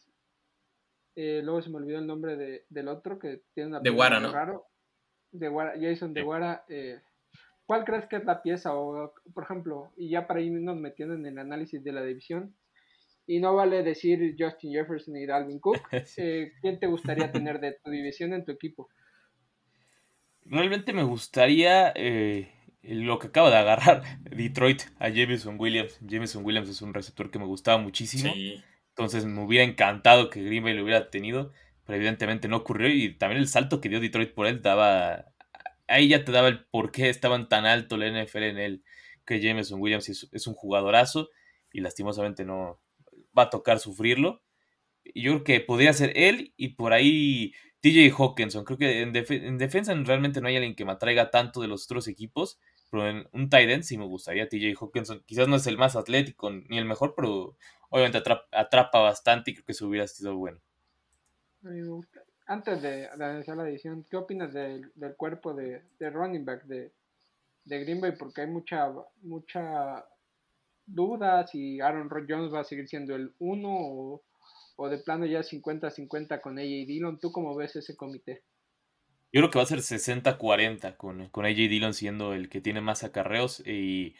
[1.17, 4.21] eh, luego se me olvidó el nombre de, del otro que tiene una de Guara,
[4.21, 4.33] ¿no?
[4.33, 4.67] raro.
[5.31, 6.64] De Guara, Jason de Guara.
[7.67, 8.75] ¿Cuál crees que es la pieza?
[8.75, 12.57] O, por ejemplo, y ya para irnos metiendo en el análisis de la división,
[13.29, 15.79] y no vale decir Justin Jefferson y Dalvin Cook,
[16.61, 18.88] ¿quién te gustaría tener de tu división en tu equipo?
[20.47, 21.93] Realmente me gustaría
[22.83, 25.99] lo que acaba de agarrar Detroit a Jameson Williams.
[26.01, 28.33] Jameson Williams es un receptor que me gustaba muchísimo.
[28.88, 31.53] Entonces me hubiera encantado que Green Bay lo hubiera tenido,
[31.85, 32.88] pero evidentemente no ocurrió.
[32.88, 35.27] Y también el salto que dio Detroit por él daba.
[35.87, 38.85] Ahí ya te daba el por qué estaban tan alto la NFL en él.
[39.27, 41.29] Que Jameson Williams es, un jugadorazo
[41.71, 42.81] y lastimosamente no
[43.38, 44.42] va a tocar sufrirlo.
[45.14, 48.64] Yo creo que podría ser él y por ahí TJ Hawkinson.
[48.64, 51.85] Creo que en, en, defensa realmente no hay alguien que me atraiga tanto de los
[51.85, 52.59] otros equipos.
[52.90, 55.22] Pero en un tight end sí me gustaría TJ Hawkinson.
[55.27, 57.57] Quizás no es el más atlético ni el mejor, pero
[57.90, 58.18] obviamente
[58.53, 60.59] atrapa, bastante y creo que eso hubiera sido bueno.
[62.46, 66.92] Antes de, de la edición, ¿qué opinas del, cuerpo de, running back de,
[67.64, 68.12] de Green Bay?
[68.18, 70.07] Porque hay mucha, mucha
[70.88, 74.22] duda si Aaron Jones va a seguir siendo el uno o,
[74.77, 77.18] o de plano ya 50-50 con AJ Dillon.
[77.18, 78.42] ¿Tú cómo ves ese comité?
[79.31, 82.81] Yo creo que va a ser 60-40 con, con AJ Dillon siendo el que tiene
[82.81, 84.14] más acarreos y,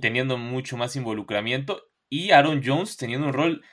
[0.00, 1.82] teniendo mucho más involucramiento.
[2.08, 3.64] Y Aaron Jones teniendo un rol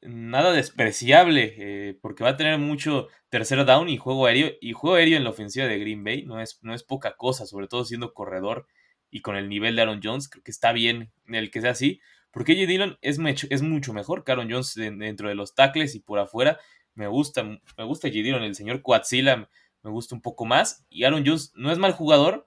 [0.00, 4.52] nada despreciable, eh, porque va a tener mucho tercer down y juego aéreo.
[4.60, 7.44] Y juego aéreo en la ofensiva de Green Bay no es, no es poca cosa,
[7.44, 8.66] sobre todo siendo corredor
[9.10, 10.28] y con el nivel de Aaron Jones.
[10.28, 13.18] Creo que está bien el que sea así, porque AJ Dillon es,
[13.50, 16.58] es mucho mejor que Aaron Jones dentro de los tackles y por afuera.
[16.94, 19.48] Me gusta, me gusta AJ Dillon, el señor Quatzilla
[19.82, 20.84] me gusta un poco más.
[20.90, 22.46] Y Aaron Jones no es mal jugador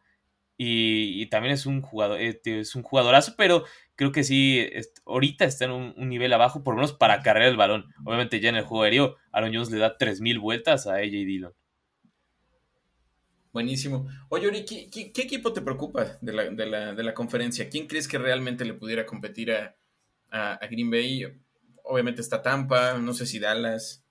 [0.58, 3.64] y, también es un jugador, este, es un jugadorazo, pero
[3.96, 4.64] creo que sí,
[5.06, 7.92] ahorita está en un, nivel abajo, por lo menos para cargar el balón.
[8.06, 11.54] Obviamente ya en el juego aéreo, Aaron Jones le da 3.000 vueltas a AJ Dillon.
[13.54, 14.08] Buenísimo.
[14.30, 16.34] Oye, Ori, ¿qué, equipo te preocupa de
[17.04, 17.70] la, conferencia?
[17.70, 19.76] ¿Quién crees que realmente le pudiera competir a,
[20.30, 21.26] a, Green Bay?
[21.84, 24.06] Obviamente está Tampa, no sé si Dallas.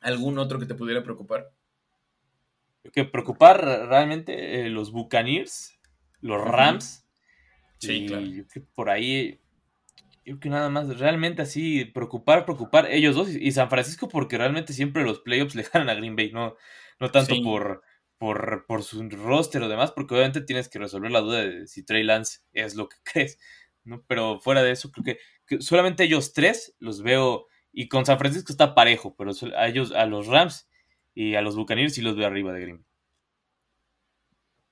[0.00, 1.50] ¿Algún otro que te pudiera preocupar?
[2.92, 5.78] que preocupar realmente eh, los Buccaneers,
[6.20, 7.04] los Rams.
[7.78, 8.26] Sí, claro.
[8.74, 9.38] por ahí,
[10.24, 14.72] yo que nada más, realmente así, preocupar, preocupar ellos dos y, San Francisco porque realmente
[14.72, 16.56] siempre los playoffs le ganan a Green Bay, no,
[16.98, 17.82] no tanto por,
[18.18, 21.84] por, por, su roster o demás, porque obviamente tienes que resolver la duda de si
[21.84, 23.38] Trey Lance es lo que crees,
[23.84, 24.02] ¿no?
[24.06, 25.04] Pero fuera de eso, creo
[25.46, 29.92] que, solamente ellos tres los veo, y con San Francisco está parejo, pero a ellos,
[29.92, 30.68] a los Rams
[31.14, 32.84] y a los Buccaneers sí los veo arriba de Green.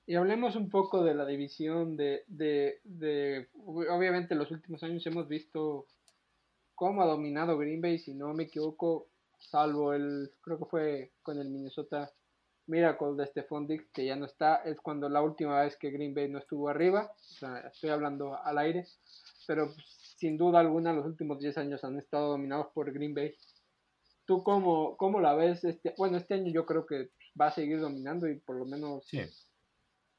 [0.07, 5.05] Y hablemos un poco de la división de, de, de, obviamente en los últimos años
[5.07, 5.87] hemos visto
[6.75, 9.07] cómo ha dominado Green Bay, si no me equivoco,
[9.39, 12.11] salvo el, creo que fue con el Minnesota
[12.67, 16.13] Miracle de Stephon Dix, que ya no está, es cuando la última vez que Green
[16.13, 18.85] Bay no estuvo arriba, o sea, estoy hablando al aire,
[19.47, 19.71] pero
[20.17, 23.35] sin duda alguna los últimos 10 años han estado dominados por Green Bay.
[24.25, 25.63] ¿Tú cómo, cómo la ves?
[25.63, 29.07] Este, bueno, este año yo creo que va a seguir dominando y por lo menos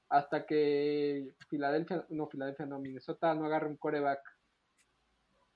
[0.09, 4.21] hasta que Filadelfia, no Filadelfia, no Minnesota no agarre un coreback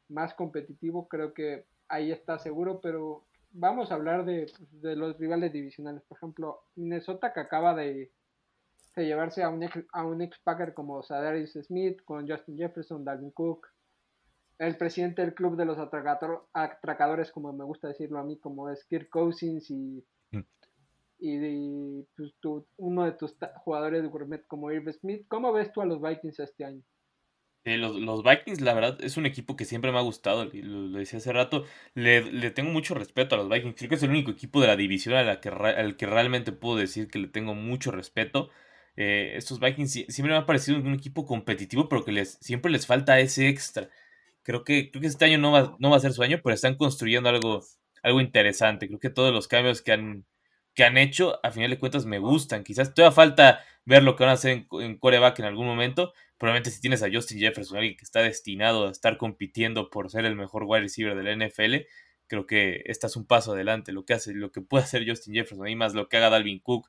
[0.09, 4.51] más competitivo, creo que ahí está seguro, pero vamos a hablar de,
[4.83, 6.03] los rivales divisionales.
[6.03, 8.13] Por ejemplo, Minnesota que acaba de,
[8.97, 13.31] llevarse a un, ex, a un ex Packer como Sadarius Smith, con Justin Jefferson, Dalvin
[13.31, 13.67] Cook,
[14.59, 18.85] el presidente del club de los atracadores, como me gusta decirlo a mí, como es
[18.85, 20.41] Kirk Cousins y, mm.
[21.19, 22.35] y, pues,
[22.77, 25.27] uno de tus jugadores de gourmet como Irv Smith.
[25.29, 26.83] ¿Cómo ves tú a los Vikings este año?
[27.65, 30.47] Eh, los, Vikings, la verdad, es un equipo que siempre me ha gustado.
[30.53, 31.65] Lo, decía hace rato.
[31.95, 33.75] Le, tengo mucho respeto a los Vikings.
[33.77, 36.77] Creo que es el único equipo de la división a que, al que realmente puedo
[36.79, 38.51] decir que le tengo mucho respeto.
[38.97, 42.87] Eh, estos Vikings siempre me han parecido un equipo competitivo, pero que les, siempre les
[42.87, 43.89] falta ese extra.
[44.43, 46.55] Creo que, creo que este año no va, no va a ser su año, pero
[46.55, 47.63] están construyendo algo,
[48.03, 48.89] algo interesante.
[48.89, 50.27] Creo que todos los cambios que han,
[50.75, 52.65] que han hecho, a final de cuentas, me gustan.
[52.65, 56.13] Quizás todavía falta ver lo que van a hacer en, en coreback en algún momento.
[56.39, 60.25] Probablemente si tienes a Justin Jefferson, alguien que está destinado a estar compitiendo por ser
[60.25, 61.87] el mejor wide receiver de la NFL,
[62.27, 63.93] creo que este es un paso adelante.
[63.93, 66.61] Lo que hace, lo que puede hacer Justin Jefferson, y más lo que haga Dalvin
[66.61, 66.89] Cook,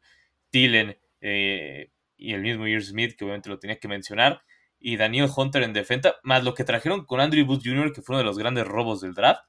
[0.50, 4.44] Tillen eh, y el mismo Ear Smith, que obviamente lo tenía que mencionar
[4.82, 8.16] y Daniel Hunter en defensa, más lo que trajeron con Andrew Booth Jr., que fue
[8.16, 9.44] uno de los grandes robos del draft.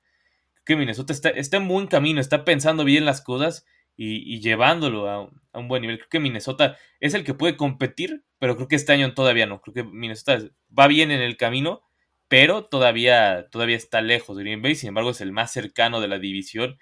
[0.65, 5.31] que Minnesota está, está en buen camino, está pensando bien las cosas y, llevándolo a,
[5.55, 5.99] un buen nivel.
[5.99, 9.61] Creo que Minnesota es el que puede competir, pero creo que este año todavía no.
[9.61, 10.45] Creo que Minnesota
[10.77, 11.83] va bien en el camino,
[12.29, 14.75] pero todavía, todavía está lejos de Green Bay.
[14.75, 16.79] Sin embargo, es el más cercano de la división.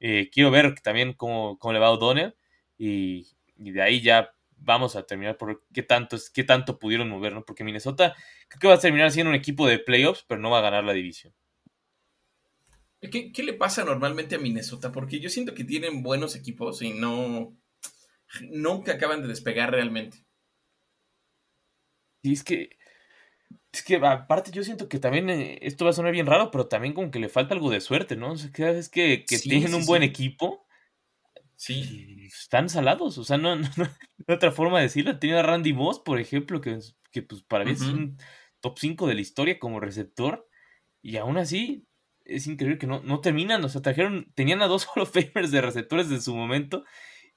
[0.00, 2.34] Eh, quiero ver también cómo, cómo le va a O'Donnell
[2.78, 7.44] y, de ahí ya vamos a terminar por qué tanto, qué tanto pudieron mover, ¿no?
[7.44, 8.14] Porque Minnesota
[8.48, 10.84] creo que va a terminar siendo un equipo de playoffs, pero no va a ganar
[10.84, 11.32] la división.
[13.10, 14.92] ¿Qué, le pasa normalmente a Minnesota?
[14.92, 17.56] Porque yo siento que tienen buenos equipos y no.
[18.42, 20.24] Nunca acaban de despegar realmente.
[22.22, 22.76] Y es que.
[23.72, 26.68] Es que aparte yo siento que también eh, esto va a sonar bien raro, pero
[26.68, 28.32] también como que le falta algo de suerte, ¿no?
[28.32, 30.66] O sea, cada vez que, tienen un buen equipo,
[31.56, 32.26] Sí.
[32.26, 35.18] Están salados, o sea, no, no, no, otra forma de decirlo.
[35.20, 36.80] Tenía a Randy Moss, por ejemplo, que,
[37.12, 38.18] que pues para mí es un
[38.60, 40.48] top 5 de la historia como receptor.
[41.02, 41.86] Y aún así,
[42.24, 43.64] es increíble que no, no terminan.
[43.64, 46.84] O sea, trajeron, tenían a dos Hall of Famers de receptores en su momento.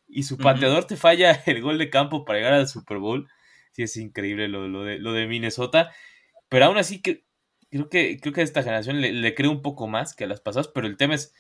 [0.08, 3.28] Y su pateador te falla el gol de campo para llegar al Super Bowl.
[3.72, 5.92] Sí, es increíble lo, lo, de, lo de Minnesota.
[6.50, 7.26] Pero aún así, que,
[7.70, 10.28] creo que, creo que a esta generación le, le creo un poco más que a
[10.28, 10.68] las pasadas.
[10.68, 11.34] Pero el tema es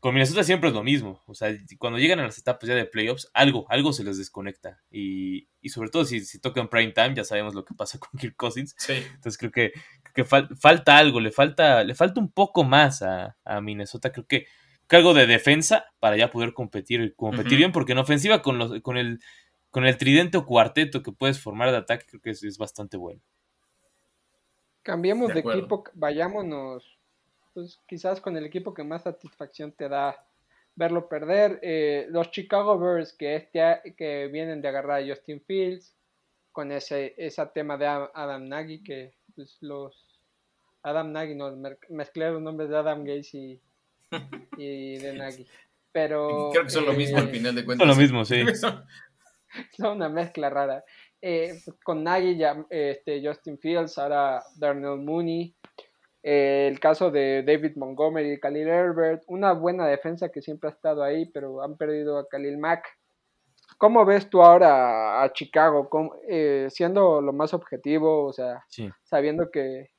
[0.00, 1.22] con Minnesota siempre es lo mismo.
[1.26, 4.80] O sea, cuando llegan a las etapas ya de playoffs, algo, algo se les desconecta.
[4.90, 8.18] Y, y sobre todo si, si tocan prime time, ya sabemos lo que pasa con
[8.18, 8.74] Kirk Cousins.
[8.78, 8.92] Sí.
[8.92, 9.72] Entonces creo que,
[10.14, 14.12] que falta algo, le falta, le falta un poco más a, a Minnesota.
[14.12, 14.46] Creo que,
[14.90, 18.96] algo de defensa para ya poder competir, competir bien, porque en ofensiva con, los, con,
[18.96, 19.20] el,
[19.70, 22.96] con el tridente o cuarteto que puedes formar de ataque, creo que es, es bastante
[22.96, 23.20] bueno.
[24.82, 26.97] Cambiemos de equipo, vayámonos
[27.58, 30.16] pues quizás con el equipo que más satisfacción te da
[30.76, 31.58] verlo perder.
[31.62, 35.92] Eh, los Chicago Bears que, este, que vienen de agarrar a Justin Fields
[36.52, 40.20] con ese, ese tema de Adam Nagy que pues, los
[40.84, 41.52] Adam Nagy, no,
[41.88, 43.60] mezclé los nombres de Adam Gates y,
[44.56, 45.44] de Nagy.
[45.90, 47.88] Pero, Creo que son lo mismo al eh, final de cuentas.
[47.88, 48.44] Son lo mismo, sí.
[49.76, 50.84] son una mezcla rara.
[51.20, 55.56] Eh, con Nagy, ya, este, Justin Fields, ahora Darnell Mooney,
[56.22, 61.02] el caso de David Montgomery y Khalil Herbert, una buena defensa que siempre ha estado
[61.02, 62.86] ahí, pero han perdido a Khalil Mack.
[63.78, 65.88] ¿Cómo ves tú ahora a Chicago?
[66.28, 68.64] Eh, siendo lo más objetivo, o sea,
[69.04, 69.90] sabiendo que,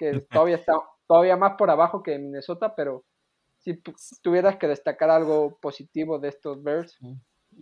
[0.30, 0.74] todavía está
[1.06, 3.04] todavía más por abajo que Minnesota, pero
[3.58, 3.80] si
[4.22, 6.98] tuvieras que destacar algo positivo de estos Bears.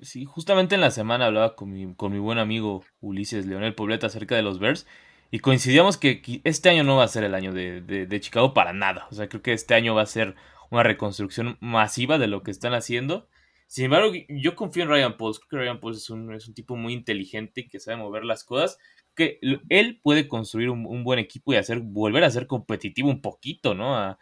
[0.00, 4.06] Sí, justamente en la semana hablaba con mi, con mi buen amigo Ulises Leonel Pobleta
[4.06, 4.86] acerca de los Bears
[5.34, 9.08] y coincidíamos que este año no va a ser el año de, Chicago para nada.
[9.10, 10.34] O sea, creo que este año va a ser
[10.68, 13.30] una reconstrucción masiva de lo que están haciendo.
[13.66, 15.38] Sin embargo, yo confío en Ryan Pauls.
[15.38, 18.44] Creo que Ryan Pauls es un, es un tipo muy inteligente que sabe mover las
[18.44, 18.76] cosas.
[19.14, 19.38] Que
[19.70, 23.96] él puede construir un, buen equipo y hacer, volver a ser competitivo un poquito, ¿no?
[23.96, 24.18] A,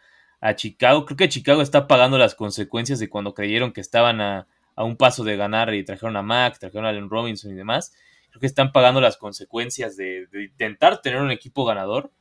[0.55, 1.05] Chicago.
[1.05, 4.95] Creo que Chicago está pagando las consecuencias de cuando creyeron que estaban a, a un
[4.95, 7.91] paso de ganar y trajeron a Mac, trajeron a Allen Robinson y demás
[8.31, 12.11] creo que están pagando las consecuencias de, intentar tener un equipo ganador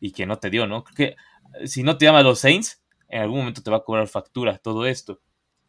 [0.00, 0.84] y que no te dio, ¿no?
[0.84, 4.08] Creo que si no te llama los Saints, en algún momento te va a cobrar
[4.08, 5.20] factura todo esto.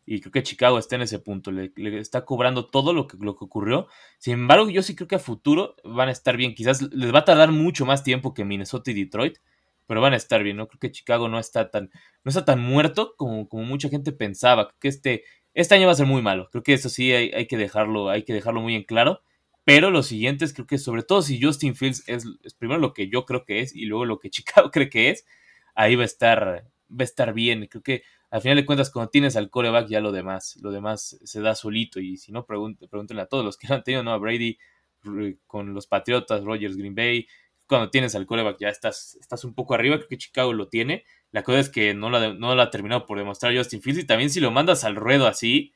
[0.06, 3.36] Y creo que Chicago está en ese punto, le, está cobrando todo lo que, lo
[3.36, 3.88] que ocurrió.
[4.18, 6.56] Sin embargo, yo sí creo que a futuro van a estar bien.
[6.56, 9.38] Quizás les va a tardar mucho más tiempo que Minnesota y Detroit,
[9.86, 10.68] pero van a estar bien, ¿no?
[10.68, 11.92] Creo que Chicago no está tan,
[12.24, 14.70] no está tan muerto como, como mucha gente pensaba.
[14.70, 16.50] Creo que este, Este año va a ser muy malo.
[16.52, 19.22] Creo que eso sí hay, hay, que dejarlo, hay que dejarlo muy en claro.
[19.63, 22.26] Pero los siguientes, creo que sobre todo si Justin Fields es,
[22.58, 25.26] primero lo que yo creo que es y luego lo que Chicago cree que es,
[25.76, 27.67] ahí va a estar, va a estar bien.
[27.67, 31.19] Creo que al final de cuentas, cuando tienes al coreback, ya lo demás, lo demás
[31.24, 32.00] se da solito.
[32.00, 34.13] Y si no, pregúntenle a todos los que han tenido, ¿no?
[34.13, 34.58] A Brady
[35.47, 37.28] con los Patriotas, Rogers, Green Bay.
[37.67, 41.04] Cuando tienes al coreback ya estás, estás un poco arriba, creo que Chicago lo tiene.
[41.32, 44.30] La cosa es que no lo, no ha terminado por demostrar Justin Fields y también
[44.30, 45.74] si lo mandas al ruedo así,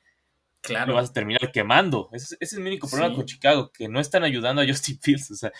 [0.65, 0.91] claro.
[0.91, 2.10] lo vas a terminar quemando.
[2.13, 5.32] Ese, es el único problema con Chicago, que no están ayudando a Justin Fields.
[5.32, 5.51] O sea,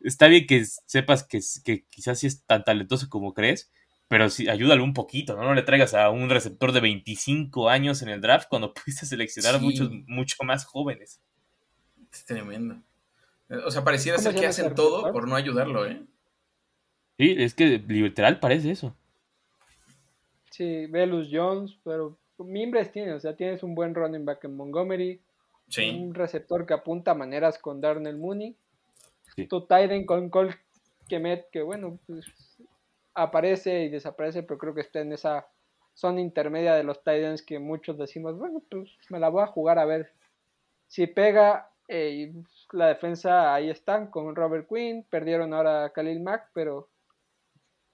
[0.00, 3.72] está bien que sepas que, que quizás sí es tan talentoso como crees,
[4.08, 5.42] pero sí, ayúdalo un poquito, ¿no?
[5.42, 9.56] No le traigas a un receptor de 25 años en el draft cuando pudiste seleccionar
[9.56, 11.20] a muchos mucho más jóvenes.
[12.12, 12.80] Es tremendo.
[13.64, 16.02] O sea, pareciera ser que hacen todo por no ayudarlo, ¿eh?
[17.18, 18.94] Sí, es que literal parece eso.
[20.50, 25.20] Sí, Velus Jones, pero mimbres tiene, o sea, tienes un buen running back en Montgomery,
[25.78, 28.56] un receptor que apunta maneras con Darnell Mooney,
[29.48, 30.54] tu Tiden con Cole
[31.08, 32.24] Kemet, que bueno, pues
[33.14, 35.46] aparece y desaparece, pero creo que está en esa
[35.94, 39.78] zona intermedia de los Titans que muchos decimos, bueno, pues me la voy a jugar
[39.78, 40.12] a ver
[40.88, 41.70] si pega.
[41.88, 42.32] Eh,
[42.72, 46.88] la defensa ahí están con Robert Quinn, perdieron ahora a Khalil Mack, pero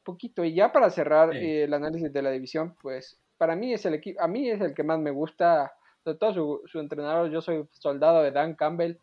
[0.02, 0.44] poquito.
[0.44, 3.94] Y ya para cerrar eh, el análisis de la división, pues para mí es el
[3.94, 5.72] equipo, a mí es el que más me gusta,
[6.05, 8.94] de todo su, entrenador, yo soy soldado de Dan Campbell.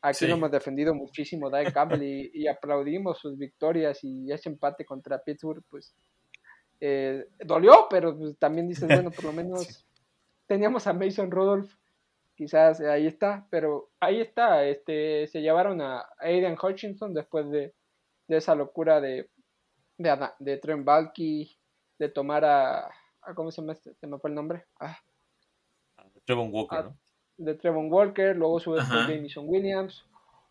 [0.00, 2.00] Aquí lo hemos defendido muchísimo Dan Campbell
[2.32, 5.92] y, aplaudimos sus victorias y ese empate contra Pittsburgh, pues
[6.80, 9.84] eh, dolió, pero pues, también dices, bueno, por lo menos
[10.46, 11.74] teníamos a Mason Rudolph
[12.36, 17.74] quizás ahí está, pero ahí está, este, se llevaron a Aiden Hutchinson después de,
[18.28, 19.28] esa locura de,
[19.98, 21.58] de, de Trent Balky,
[21.98, 22.88] de tomar a,
[23.34, 23.94] ¿cómo se llama este?
[23.94, 24.64] Se me fue el nombre.
[24.80, 24.96] Ah.
[26.24, 26.96] Trevon Walker, ¿no?
[27.36, 30.04] De Trevon Walker, luego sube Jameson Williams,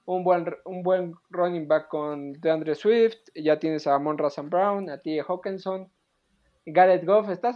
[0.06, 4.90] un buen, un buen running back con DeAndre Swift, ya tienes a Amon Razan Brown,
[4.90, 5.22] a T.
[5.22, 5.92] Hawkinson,
[6.66, 7.56] Gareth Goff, estás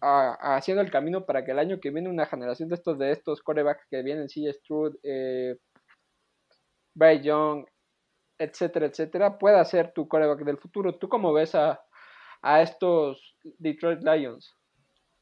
[0.00, 3.42] haciendo el camino para que el año que viene una generación de estos de estos
[3.42, 4.52] corebacks que vienen, C.
[4.52, 5.56] Stroud, eh,
[6.94, 7.66] Bray Young,
[8.38, 10.96] etcétera, etcétera, pueda ser tu coreback del futuro.
[10.96, 11.83] ¿Tú cómo ves a,
[12.62, 14.54] estos Detroit Lions?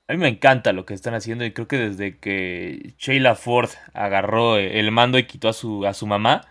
[0.08, 3.70] A mí me encanta lo que están haciendo y creo que desde que Sheila Ford
[3.94, 6.42] agarró el mando y quitó a su, a su mamá,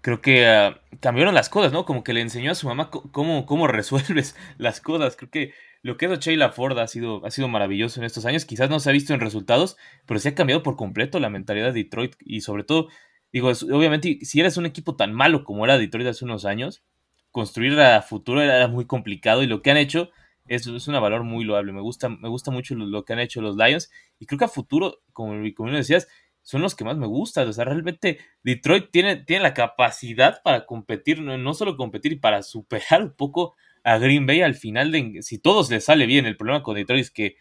[0.00, 1.84] creo que ah, cambiaron las cosas, ¿no?
[1.84, 5.16] Como que le enseñó a su mamá cómo, cómo resuelves las cosas.
[5.16, 8.24] Creo que lo que ha hecho Sheila Ford ha sido, ha sido maravilloso en estos
[8.24, 8.44] años.
[8.44, 11.72] Quizás no se ha visto en resultados, pero se ha cambiado por completo la mentalidad
[11.72, 12.14] de Detroit.
[12.20, 12.88] Y sobre todo,
[13.32, 16.84] digo, obviamente, si eres un equipo tan malo como era Detroit hace unos años,
[17.32, 19.42] construir a futuro era muy complicado.
[19.42, 20.10] Y lo que han hecho
[20.46, 21.72] es, es un valor muy loable.
[21.72, 23.90] Me gusta, me gusta mucho lo, que han hecho los Lions.
[24.20, 26.08] Y creo que a futuro, como, como decías,
[26.42, 27.48] son los que más me gustan.
[27.48, 32.42] O sea, realmente Detroit tiene, tiene la capacidad para competir, no, no solo competir, para
[32.42, 34.92] superar un poco a Green Bay al final
[35.22, 36.26] si todos les sale bien.
[36.26, 37.36] El problema con Detroit es que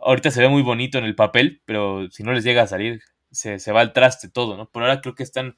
[0.00, 3.00] ahorita se ve muy bonito en el papel, pero si no les llega a salir,
[3.30, 4.70] se, va al traste todo, ¿no?
[4.70, 5.56] Por ahora creo que están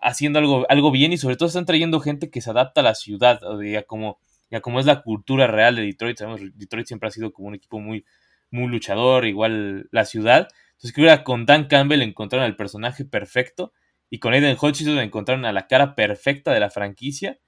[0.00, 2.94] haciendo algo, algo bien y sobre todo están trayendo gente que se adapta a la
[2.94, 4.18] ciudad, ya como,
[4.50, 6.18] ya como es la cultura real de Detroit.
[6.18, 8.04] Sabemos, Detroit siempre ha sido como un equipo muy,
[8.50, 10.48] muy luchador, igual la ciudad.
[10.72, 13.72] Entonces creo que con Dan Campbell encontraron al personaje perfecto
[14.10, 17.38] y con Aiden Hutchinson encontraron a la cara perfecta de la franquicia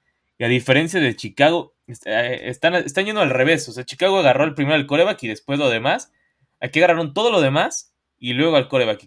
[0.40, 3.68] y a diferencia de Chicago, eh, están, están yendo al revés.
[3.68, 6.12] O sea, Chicago agarró el primero al coreback y después lo demás.
[6.60, 9.06] Aquí agarraron todo lo demás y luego al coreback.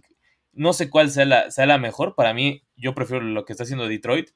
[0.53, 2.15] No sé cuál sea la, sea la mejor.
[2.15, 4.29] Para mí, yo prefiero lo que está haciendo Detroit.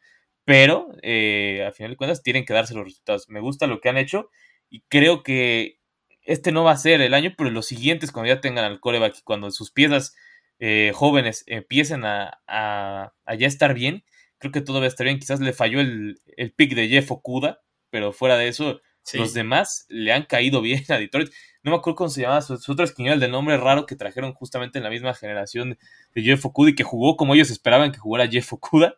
[0.45, 3.27] Pero, eh, a final de cuentas, tienen que darse los resultados.
[3.29, 4.29] Me gusta lo que han hecho
[4.69, 5.79] y creo que
[6.23, 9.17] este no va a ser el año, pero los siguientes, cuando ya tengan al coreback
[9.19, 10.15] y cuando sus piezas
[10.59, 14.03] eh, jóvenes empiecen a, a, a ya estar bien,
[14.37, 15.19] creo que todo va a estar bien.
[15.19, 18.81] Quizás le falló el, el pick de Jeff Okuda, pero fuera de eso,
[19.13, 21.29] los demás le han caído bien a Detroit.
[21.63, 24.77] No me acuerdo cómo se llamaba su, otro esquiñol de nombre raro que trajeron justamente
[24.79, 25.77] en la misma generación
[26.13, 28.95] de Jeff Okuda y que jugó como ellos esperaban que jugara Jeff Okuda.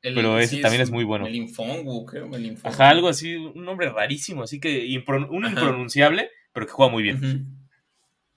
[0.00, 1.24] pero ese también es, muy bueno.
[1.24, 2.30] Melinfongu, creo,
[2.64, 4.84] Ajá, algo así, un nombre rarísimo, así que
[5.30, 7.46] un impronunciable, pero que juega muy bien.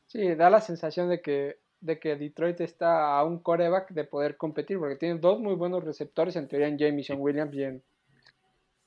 [0.08, 4.38] Sí, da la sensación de que de que Detroit está a un coreback de poder
[4.38, 7.84] competir, porque tiene dos muy buenos receptores, en teoría en Jameson Williams y en,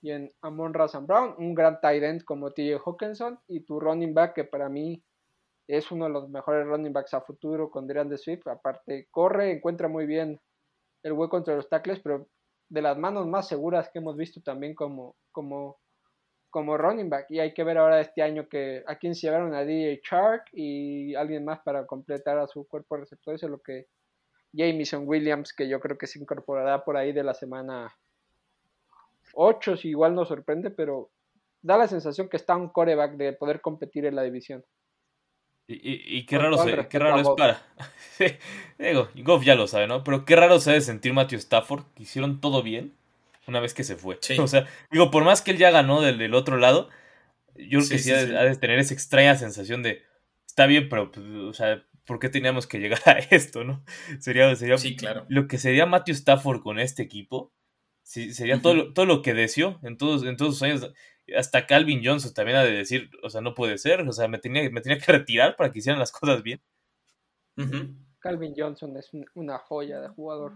[0.01, 4.15] y en Amon Razan Brown, un gran tight end como TJ Hawkinson, y tu running
[4.15, 5.03] back que para mí
[5.67, 9.89] es uno de los mejores running backs a futuro con de Swift, aparte corre, encuentra
[9.89, 10.41] muy bien
[11.03, 12.29] el hueco entre los tackles, pero
[12.69, 15.79] de las manos más seguras que hemos visto también como, como
[16.51, 17.27] como running back.
[17.31, 20.45] Y hay que ver ahora este año que a quién se llevaron a DJ Shark
[20.53, 23.87] y alguien más para completar a su cuerpo de receptores, es lo que
[24.55, 27.95] Jamison Williams, que yo creo que se incorporará por ahí de la semana
[29.39, 31.11] 8, si igual no sorprende, pero
[31.63, 34.65] da la sensación que está un coreback de poder competir en la división.
[35.71, 36.57] Y, qué raro,
[36.89, 37.63] qué raro es para.
[38.79, 40.03] Digo, Goff ya lo sabe, ¿no?
[40.03, 42.95] Pero qué raro se debe sentir Matthew Stafford, que hicieron todo bien
[43.47, 44.19] una vez que se fue.
[44.41, 46.89] O sea, digo, por más que él ya ganó del, del otro lado,
[47.55, 50.03] yo creo que sí, ha, de tener esa extraña sensación de,
[50.47, 53.85] está bien, pero, pues, o sea, ¿por qué teníamos que llegar a esto, no?
[54.21, 55.27] Sería, sería sí, claro.
[55.29, 57.53] lo que sería Matthew Stafford con este equipo,
[58.09, 60.91] sí, sería todo, lo, todo lo que deseó en todos, en todos sus años
[61.37, 64.39] hasta Calvin Johnson también ha de decir, o sea, no puede ser, o sea, me
[64.39, 66.61] tenía, me tenía que retirar para que hicieran las cosas bien.
[68.19, 70.55] Calvin Johnson es una joya de jugador.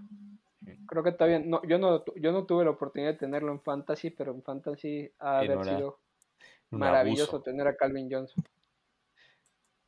[0.86, 4.08] Creo que todavía, no, yo, no, yo no tuve la oportunidad de tenerlo en Fantasy,
[4.08, 5.98] pero en Fantasy ha haber sido
[6.70, 8.42] maravilloso tener a Calvin Johnson.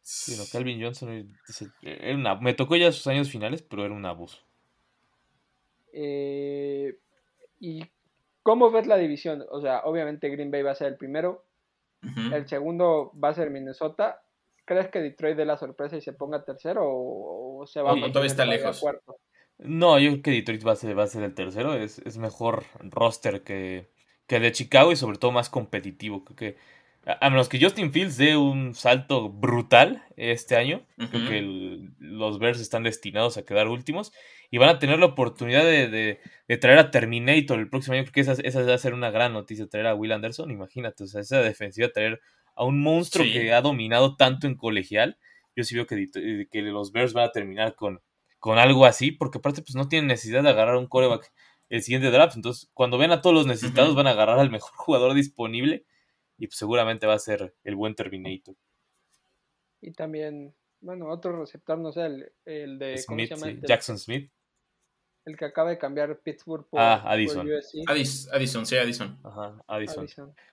[0.03, 1.35] Sí, no, Calvin Johnson
[1.81, 4.39] era una, me tocó ya sus años finales, pero era un abuso.
[5.93, 6.99] Eh,
[7.59, 7.84] y
[8.44, 9.42] ¿Cómo ves la división?
[9.50, 11.46] O sea, obviamente Green Bay va a ser el primero.
[12.30, 14.20] El segundo va a ser Minnesota.
[14.66, 18.26] ¿Crees que Detroit dé la sorpresa y se ponga tercero o, se va a todavía
[18.26, 18.80] está lejos.
[18.80, 19.16] Cuarto?
[19.57, 21.74] No, yo creo que Detroit va a ser, va a ser el tercero.
[21.74, 23.90] Es, es mejor roster que,
[24.26, 26.22] que el de Chicago y sobre todo más competitivo.
[26.26, 26.57] Creo que
[27.07, 32.61] a menos que Justin Fields dé un salto brutal este año, creo que los Bears
[32.61, 34.12] están destinados a quedar últimos
[34.50, 36.20] y van a tener la oportunidad de,
[36.61, 38.05] traer a Terminator el próximo año.
[38.05, 40.50] Creo que esa, esa va a ser una gran noticia, traer a Will Anderson.
[40.50, 42.20] Imagínate, o sea, esa defensiva, traer
[42.55, 45.18] a un monstruo que ha dominado tanto en colegial.
[45.57, 46.07] Yo sí veo que,
[46.50, 48.00] que los Bears van a terminar con,
[48.38, 51.32] con algo así, porque aparte pues no tienen necesidad de agarrar un coreback
[51.68, 52.36] el siguiente draft.
[52.36, 55.84] Entonces, cuando ven a todos los necesitados, van a agarrar al mejor jugador disponible
[56.39, 58.57] y pues seguramente va a ser el buen Terminator.
[59.80, 63.66] Y también, bueno, otro receptor, no sé, el, de Smith, este?
[63.66, 64.30] Jackson Smith.
[65.24, 67.49] El que acaba de cambiar Pittsburgh por, ah, Addison.
[67.87, 69.18] Addison, sí, Addison.
[69.22, 70.07] Ajá, Addison.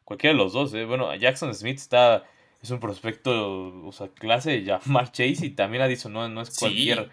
[0.06, 0.86] Cualquiera de los dos, ¿eh?
[0.86, 2.26] Bueno, Jackson Smith está,
[2.62, 6.58] es un prospecto, o sea, clase de Jamar Chase y también Addison no, no es
[6.58, 7.10] cualquier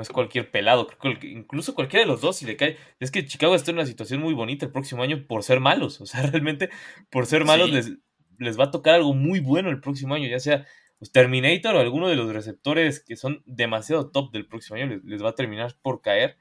[0.00, 3.10] no es cualquier pelado, creo que incluso cualquiera de los dos si le cae, es
[3.10, 6.06] que Chicago está en una situación muy bonita el próximo año por ser malos, o
[6.06, 6.70] sea, realmente
[7.10, 7.92] por ser malos les,
[8.40, 10.66] les va a tocar algo muy bueno el próximo año, ya sea
[10.98, 15.22] pues, Terminator o alguno de los receptores que son demasiado top del próximo año, les,
[15.22, 16.36] va a terminar por caer.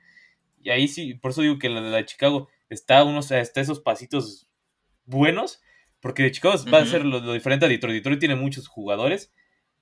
[0.61, 4.49] Y ahí sí, por eso digo que la, de Chicago está unos hasta esos pasitos
[5.05, 5.61] buenos,
[6.01, 7.95] porque de Chicago va a ser lo, diferente a Detroit.
[7.95, 9.33] Detroit tiene muchos jugadores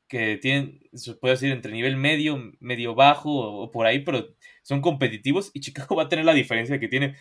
[0.08, 4.28] que tienen, se puede decir, entre nivel medio, medio bajo o, por ahí, pero
[4.64, 7.16] son competitivos y Chicago va a tener la diferencia que tiene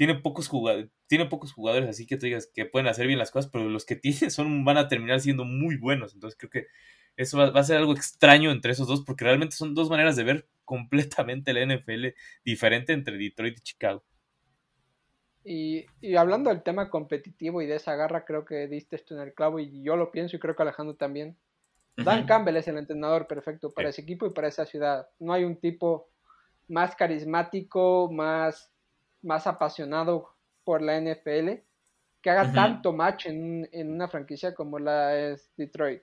[0.00, 3.30] tiene pocos jugadores, tiene pocos jugadores así que tú digas que pueden hacer bien las
[3.30, 6.14] cosas, pero los que tiene son, van a terminar siendo muy buenos.
[6.14, 6.68] Entonces creo que
[7.16, 10.24] eso va, a ser algo extraño entre esos dos, porque realmente son dos maneras de
[10.24, 14.02] ver completamente la NFL diferente entre Detroit y Chicago.
[15.44, 15.84] Y,
[16.16, 19.58] hablando del tema competitivo y de esa garra, creo que diste esto en el clavo
[19.58, 21.36] y yo lo pienso y creo que Alejandro también.
[21.98, 25.10] Dan Campbell es el entrenador perfecto para ese equipo y para esa ciudad.
[25.18, 26.08] No hay un tipo
[26.68, 28.72] más carismático, más
[29.22, 31.62] más apasionado por la NFL
[32.22, 36.02] que haga tanto match en, una franquicia como la es Detroit.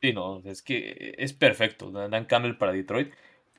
[0.00, 3.12] Sí, no, es que es perfecto Dan Campbell para Detroit.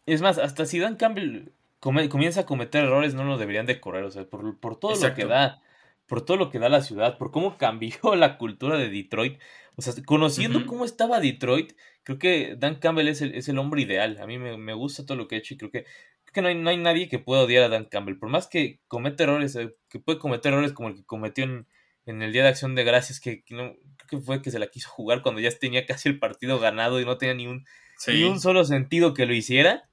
[0.05, 1.49] Es más, hasta si Dan Campbell
[1.79, 5.25] comienza a cometer errores, no lo deberían de correr, o sea, por, todo lo que
[5.25, 5.61] da,
[6.07, 9.39] por todo lo que da la ciudad, por cómo cambió la cultura de Detroit.
[9.75, 13.81] O sea, conociendo cómo estaba Detroit, creo que Dan Campbell es el, es el hombre
[13.81, 14.17] ideal.
[14.21, 15.85] A mí me, me, gusta todo lo que ha hecho y creo que
[16.31, 18.17] que no hay, no hay nadie que pueda odiar a Dan Campbell.
[18.17, 21.65] Por más que comete errores, eh, que puede cometer errores como el que cometió en,
[22.05, 23.75] el Día de Acción de Gracias, que, no,
[24.07, 26.99] creo que fue que se la quiso jugar cuando ya tenía casi el partido ganado
[26.99, 27.65] y no tenía ni un,
[28.07, 29.89] ni un solo sentido que lo hiciera.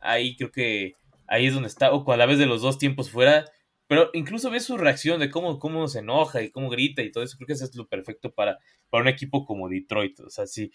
[0.00, 0.94] Ahí creo que
[1.26, 3.44] ahí es donde está, o a la vez de los dos tiempos fuera.
[3.88, 7.22] Pero incluso ves su reacción de cómo, cómo se enoja y cómo grita y todo
[7.22, 7.36] eso.
[7.36, 8.58] Creo que eso es lo perfecto para,
[8.90, 10.18] para un equipo como Detroit.
[10.20, 10.72] O sea, si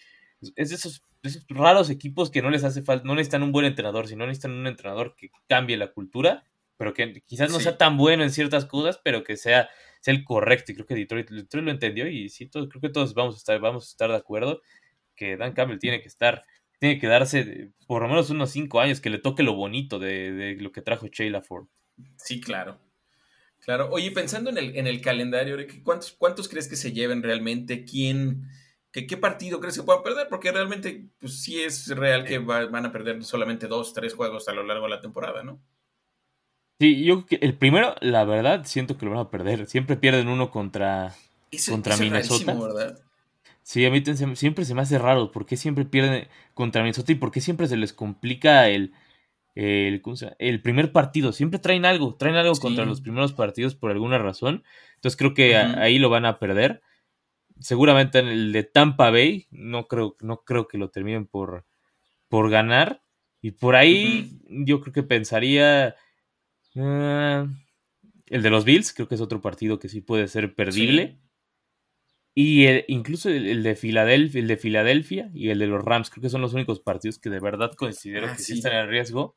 [0.55, 1.03] es de esos,
[1.49, 4.67] raros equipos que no les hace falta, no necesitan un buen entrenador, sino necesitan un
[4.67, 6.43] entrenador que cambie la cultura,
[6.77, 9.69] pero que quizás no sea tan bueno en ciertas cosas, pero que sea,
[9.99, 10.71] sea el correcto.
[10.71, 13.85] Y creo que Detroit, lo entendió y sí, creo que todos vamos a estar, vamos
[13.85, 14.61] a estar de acuerdo
[15.15, 16.43] que Dan Campbell tiene que estar,
[16.79, 20.57] tiene que darse por lo menos unos cinco años que le toque lo bonito de,
[20.59, 21.67] lo que trajo Sheila Ford.
[22.15, 22.79] Sí, claro.
[23.59, 23.89] Claro.
[23.91, 27.85] Oye, pensando en el, en el calendario, ¿cuántos, ¿cuántos crees que se lleven realmente?
[27.85, 28.49] ¿Quién?
[28.91, 30.27] ¿Qué partido crees que puedan perder?
[30.29, 34.53] Porque realmente, pues sí es real que van a perder solamente dos, tres juegos a
[34.53, 35.61] lo largo de la temporada, ¿no?
[36.77, 39.67] Sí, yo creo que el primero, la verdad, siento que lo van a perder.
[39.67, 41.13] Siempre pierden uno contra,
[41.69, 42.57] contra Minnesota.
[43.61, 44.03] Sí, a mí
[44.35, 45.31] siempre se me hace raro.
[45.31, 48.93] ¿Por qué siempre pierden contra Minnesota y por qué siempre se les complica el,
[49.55, 50.01] el,
[50.39, 51.31] el primer partido?
[51.31, 54.63] Siempre traen algo, traen algo contra los primeros partidos por alguna razón.
[54.95, 56.81] Entonces creo que ahí lo van a perder.
[57.61, 61.65] Seguramente en el de Tampa Bay, no creo, no creo que lo terminen por,
[62.27, 63.03] por ganar.
[63.41, 65.95] Y por ahí yo creo que pensaría...
[66.75, 67.47] Ah,
[68.27, 71.19] el de los Bills, creo que es otro partido que sí puede ser perdible.
[72.33, 76.29] Y incluso el, de Filadelfia, el de Filadelfia y el de los Rams, creo que
[76.29, 79.35] son los únicos partidos que de verdad considero ah, que sí están en riesgo.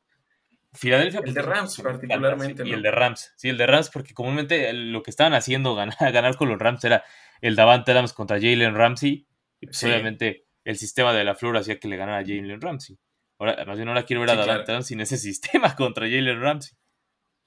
[0.75, 1.21] Filadelfia.
[1.23, 2.67] El de pues, Rams, particularmente.
[2.67, 5.97] Y el de Rams, sí, el de Rams, porque comúnmente lo que estaban haciendo ganar,
[5.99, 7.03] ganar con los Rams era
[7.41, 9.27] el Davante Adams contra Jalen Ramsey.
[9.59, 12.97] Y pues, obviamente el sistema de la flor hacía que le ganara a Jalen Ramsey.
[13.37, 16.77] Ahora, más bien ahora quiero ver a Davante Adams sin ese sistema contra Jalen Ramsey.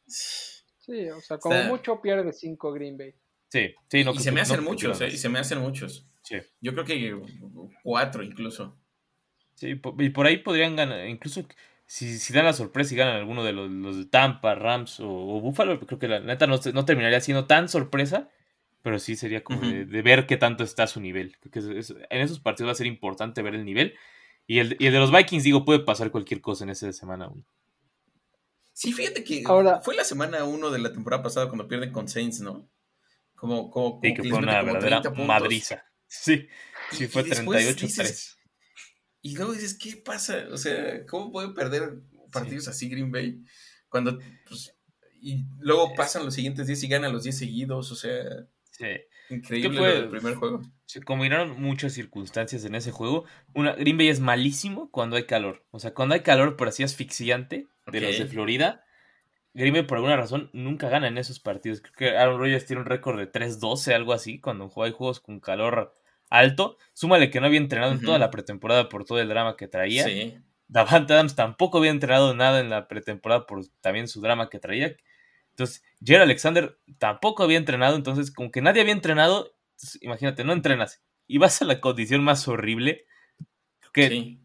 [0.07, 3.15] Sí, o sea, como mucho pierde 5 Green Bay.
[3.51, 5.09] Sí, sí, no, y se me hacen muchos, ¿eh?
[5.09, 6.07] Y se me hacen muchos.
[6.23, 6.37] Sí.
[6.61, 7.19] Yo creo que
[7.83, 8.79] cuatro incluso.
[9.55, 11.45] Sí, y por ahí podrían ganar, incluso
[11.89, 15.09] si, si dan la sorpresa y ganan alguno de los, los de Tampa, Rams o,
[15.09, 18.29] o, Buffalo, creo que la neta no, no, terminaría siendo tan sorpresa,
[18.83, 21.39] pero sí sería como de, ver qué tanto está su nivel.
[21.41, 23.95] Porque en esos partidos va a ser importante ver el nivel.
[24.47, 27.29] Y el, y el de los Vikings, digo, puede pasar cualquier cosa en esa semana
[27.29, 27.43] uno.
[28.75, 32.07] Sí, fíjate que Ahora, fue la semana uno de la temporada pasada cuando pierden con
[32.07, 32.69] Saints, ¿no?
[33.35, 35.85] Como, como, que fue una verdadera madriza.
[36.07, 36.47] Sí,
[36.93, 38.38] sí fue 38-3.
[39.21, 40.47] Y luego dices, ¿qué pasa?
[40.53, 42.01] O sea, ¿cómo puede perder
[42.31, 43.43] partidos así Green Bay?
[43.89, 44.75] Cuando, pues,
[45.21, 48.25] y luego pasan los siguientes 10 y ganan los 10 seguidos, o sea...
[48.71, 48.87] Sí.
[49.31, 50.63] Increíble el primer juego.
[50.87, 53.25] Se combinaron muchas circunstancias en ese juego.
[53.55, 55.67] Una, Green Bay es malísimo cuando hay calor.
[55.71, 58.85] O sea, cuando hay calor, por así asfixiante, de los de Florida,
[59.55, 61.81] Green por alguna razón nunca gana en esos partidos.
[61.81, 65.41] Creo que Aaron Rodgers tiene un récord de 3-12, algo así, cuando juega juegos con
[65.41, 65.98] calor
[66.31, 66.79] alto.
[66.93, 70.05] Súmale que no había entrenado en toda la pretemporada por todo el drama que traía.
[70.05, 70.39] Sí.
[70.69, 74.97] Davante Adams tampoco había entrenado nada en la pretemporada por también su drama que traía.
[75.51, 79.57] Entonces, Jerry Alexander tampoco había entrenado, entonces como que nadie había entrenado,
[80.01, 83.07] imagínate, no entrenas y vas a la condición más horrible.
[83.93, 84.39] Que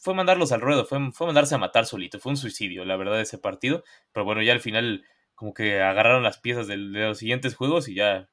[0.00, 3.20] fue mandarlos al ruedo, fue, fue mandarse a matar solito, fue un suicidio, la verdad,
[3.20, 3.84] ese partido.
[4.12, 5.04] Pero bueno, ya al final
[5.42, 8.30] como que agarraron las piezas de, los siguientes juegos y ya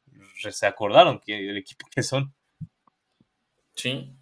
[0.51, 2.36] se acordaron que el equipo que son.
[3.74, 4.16] Sí.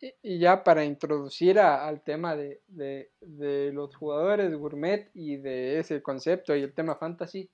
[0.00, 6.56] Y, ya para introducir al tema de, de, los jugadores gourmet y de ese concepto
[6.56, 7.48] y el tema fantasy,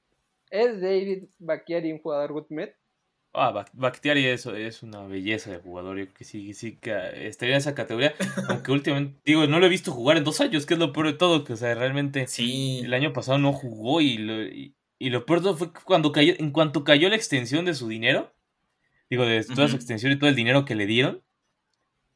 [0.49, 2.75] ¿es David Bacchiari un jugador gourmet?
[3.33, 5.99] Ah, Bactiari es, es una belleza de jugador.
[5.99, 8.15] Yo creo que sí, sí que estaría en esa categoría.
[8.49, 11.07] aunque últimamente, digo, no lo he visto jugar en dos años, que es lo peor
[11.07, 11.45] de todo.
[11.45, 12.81] Que, o sea, realmente sí.
[12.85, 16.35] el año pasado no jugó y lo, y, lo peor de todo fue cuando cayó,
[16.39, 18.35] en cuanto cayó la extensión de su dinero,
[19.11, 21.23] digo, de toda su extensión y todo el dinero que le dieron,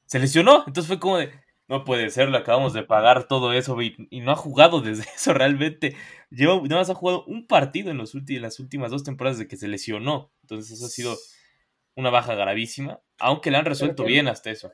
[0.07, 0.65] se lesionó.
[0.67, 1.31] Entonces fue como de,
[1.71, 5.33] no puede ser, le acabamos de pagar todo eso y, no ha jugado desde eso
[5.33, 5.95] realmente.
[6.31, 9.49] Lleva, nada más ha jugado un partido en, los en las últimas dos temporadas de
[9.49, 10.33] que se lesionó.
[10.43, 11.16] Entonces eso ha sido
[11.97, 14.72] una baja gravísima, aunque le han resuelto bien hasta eso.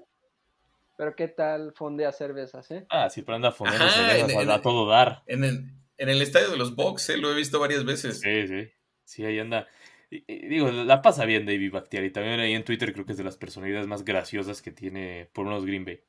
[0.96, 2.86] Pero qué tal fondea cervezas, ¿eh?
[2.88, 5.22] Ah, sí, pero anda fondeando cervezas a, todo dar.
[5.26, 7.18] En el, en el estadio de los Bucks, ¿eh?
[7.18, 8.20] lo he visto varias veces.
[8.20, 8.70] Sí, sí.
[9.04, 9.66] Sí, ahí anda.
[10.10, 12.10] digo, la pasa bien David Bactiari.
[12.10, 15.46] También ahí en Twitter creo que es de las personalidades más graciosas que tiene por
[15.46, 16.02] unos Green Bay.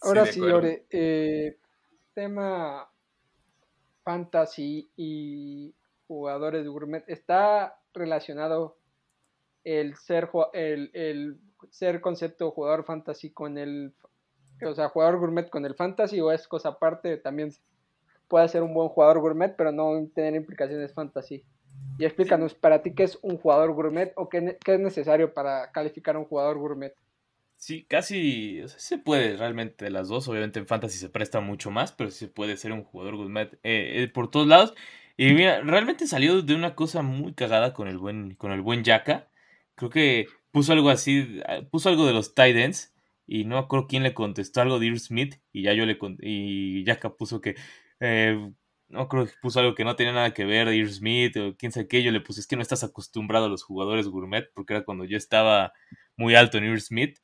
[0.00, 1.58] Ahora sí, Lore, eh,
[2.14, 2.88] tema
[4.08, 5.74] fantasy y
[6.06, 8.78] jugadores de gourmet, ¿está relacionado
[9.64, 11.38] el ser, el, el
[11.68, 13.92] ser concepto jugador fantasy con el,
[14.66, 17.18] o sea, jugador gourmet con el fantasy o es cosa aparte?
[17.18, 17.52] También
[18.28, 21.44] puede ser un buen jugador gourmet, pero no tener implicaciones fantasy.
[21.98, 25.70] Y explícanos, para ti, ¿qué es un jugador gourmet o qué, qué es necesario para
[25.70, 26.94] calificar a un jugador gourmet?
[27.60, 30.28] Sí, casi se puede realmente de las dos.
[30.28, 33.52] Obviamente en Fantasy se presta mucho más, pero sí se puede ser un jugador gourmet
[33.64, 34.74] eh, eh, por todos lados.
[35.16, 38.84] Y mira, realmente salió de una cosa muy cagada con el buen, con el buen
[38.84, 39.28] Yaka.
[39.74, 42.94] Creo que puso algo así, ah, puso algo de los Titans
[43.26, 46.84] y no acuerdo quién le contestó algo de Irv Smith y ya yo le y
[46.84, 47.56] Yaka puso que
[48.00, 48.52] eh,
[48.88, 51.56] no creo que puso algo que no tenía nada que ver de Irv Smith o
[51.56, 54.48] quién sabe qué, yo le puse es que no estás acostumbrado a los jugadores gourmet
[54.54, 55.72] porque era cuando yo estaba
[56.16, 57.18] muy alto en Irv Smith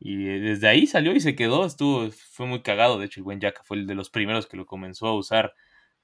[0.00, 3.38] y desde ahí salió y se quedó, estuvo, fue muy cagado, de hecho el buen
[3.38, 5.54] Yaka fue el de los primeros que lo comenzó a usar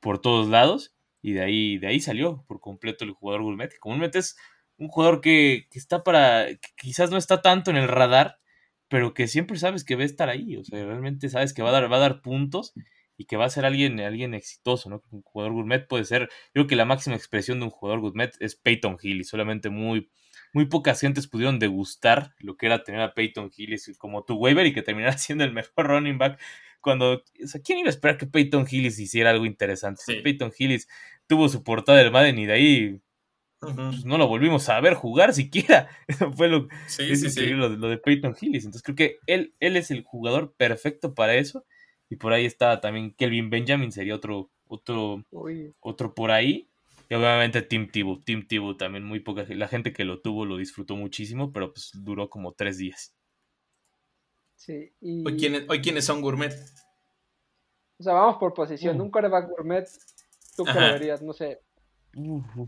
[0.01, 3.71] por todos lados y de ahí, de ahí salió por completo el jugador gourmet.
[3.81, 4.37] Comúnmente es
[4.77, 8.39] un jugador que, está para, que quizás no está tanto en el radar,
[8.89, 11.71] pero que siempre sabes que va a estar ahí, o sea, realmente sabes que va
[11.71, 12.75] a dar, va a dar puntos
[13.17, 15.03] y que va a ser alguien, alguien exitoso, ¿no?
[15.11, 18.37] Un jugador gourmet puede ser, yo creo que la máxima expresión de un jugador gourmet
[18.41, 20.11] es Peyton Hill y solamente muy,
[20.57, 24.65] muy pocas gentes pudieron degustar lo que era tener a Peyton Hillis como tu waiver
[24.65, 26.41] y que terminara siendo el mejor running back
[26.81, 30.23] cuando, o sea, ¿quién iba a esperar que Peyton Hillis hiciera algo interesante?
[30.23, 30.89] Peyton Hillis
[31.27, 33.01] tuvo su portada del Madden y de ahí
[33.59, 35.91] pues, no lo volvimos a ver jugar siquiera.
[36.35, 38.65] fue lo, lo, de Peyton Hillis.
[38.65, 41.67] Entonces creo que él, él es el jugador perfecto para eso.
[42.09, 45.23] Y por ahí está también Kelvin Benjamin, sería otro, otro,
[45.81, 46.67] otro por ahí.
[47.09, 48.23] Y obviamente Tim Tebow.
[48.23, 51.91] Tim Tebow también muy poca La gente que lo tuvo lo disfrutó muchísimo, pero pues
[51.95, 53.15] duró como tres días.
[54.57, 55.37] Sí, hoy,
[55.83, 56.53] ¿quiénes, son gourmet?
[57.99, 58.99] O sea, vamos por posición.
[59.01, 59.05] Uh.
[59.05, 59.87] Un coreback gourmet,
[60.57, 61.61] tú que lo verías, no sé.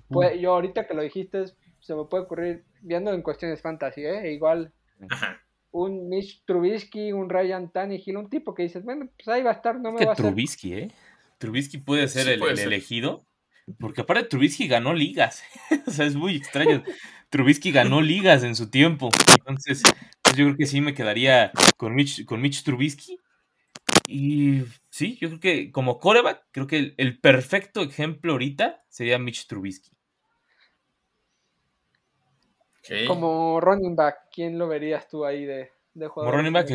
[0.08, 1.46] Pues, yo ahorita que lo dijiste,
[1.80, 4.32] se me puede ocurrir, viendo en cuestiones fantasy, ¿eh?
[4.32, 4.72] igual
[5.70, 9.54] un Mitch Trubisky, un Ryan Tannehill, un tipo que dices, bueno, pues ahí va a
[9.54, 10.90] estar, no me va a Trubisky, ¿eh?
[11.38, 13.24] Trubisky puede ser el, elegido,
[13.78, 15.42] porque aparte Trubisky ganó ligas,
[15.86, 16.82] o sea, es muy extraño.
[17.30, 19.82] Trubisky ganó ligas en su tiempo, entonces
[20.22, 23.18] pues yo creo que sí me quedaría con Mitch, con Mitch Trubisky.
[24.06, 29.46] Y sí, yo creo que como coreback, creo que el, perfecto ejemplo ahorita sería Mitch
[29.46, 29.90] Trubisky.
[33.06, 36.36] Como running back, ¿quién lo verías tú ahí de, de jugador?
[36.36, 36.68] running back,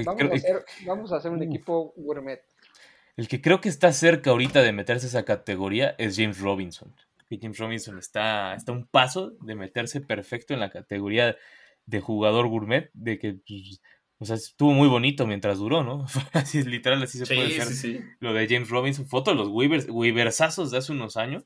[0.86, 2.44] vamos, a hacer, un equipo gourmet.
[3.16, 6.94] El que creo que está cerca ahorita de meterse a esa categoría es James Robinson.
[7.30, 11.36] James Robinson está, está a un paso de meterse perfecto en la categoría
[11.86, 13.82] de jugador gourmet, de que pues,
[14.20, 16.06] o sea, estuvo muy bonito mientras duró, ¿no?
[16.34, 18.04] así literal, así se puede hacer.
[18.20, 21.44] Lo de James Robinson, foto de los Weavers, Weaversazos de hace unos años.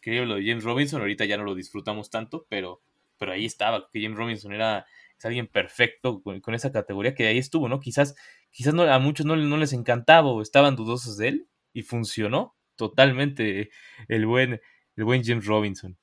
[0.00, 2.80] Creo lo de James Robinson, ahorita ya no lo disfrutamos tanto, pero,
[3.18, 4.86] pero ahí estaba, que James Robinson era
[5.18, 7.80] es alguien perfecto con, esa categoría que ahí estuvo, ¿no?
[7.80, 8.14] Quizás,
[8.50, 12.56] quizás no, a muchos no, no les encantaba o estaban dudosos de él y funcionó
[12.76, 13.70] totalmente
[14.08, 14.60] el buen,
[14.96, 15.98] el buen James Robinson.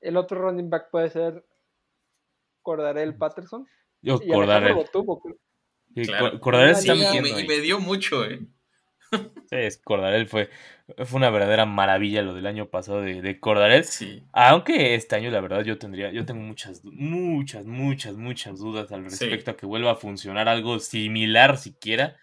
[0.00, 1.44] El otro running back puede ser
[2.62, 3.66] Cordarel Patterson.
[4.00, 4.76] Yo, Cordarel.
[6.40, 8.40] Cordarel está y, me, dio mucho, eh.
[9.50, 10.50] Sí, Cordarel fue,
[11.04, 13.84] fue una verdadera maravilla lo del año pasado de, de Cordarel.
[13.84, 14.22] Sí.
[14.32, 19.04] Aunque este año, la verdad, yo tendría, yo tengo muchas, muchas, muchas, muchas dudas al
[19.04, 22.16] respecto a que vuelva a funcionar algo similar siquiera.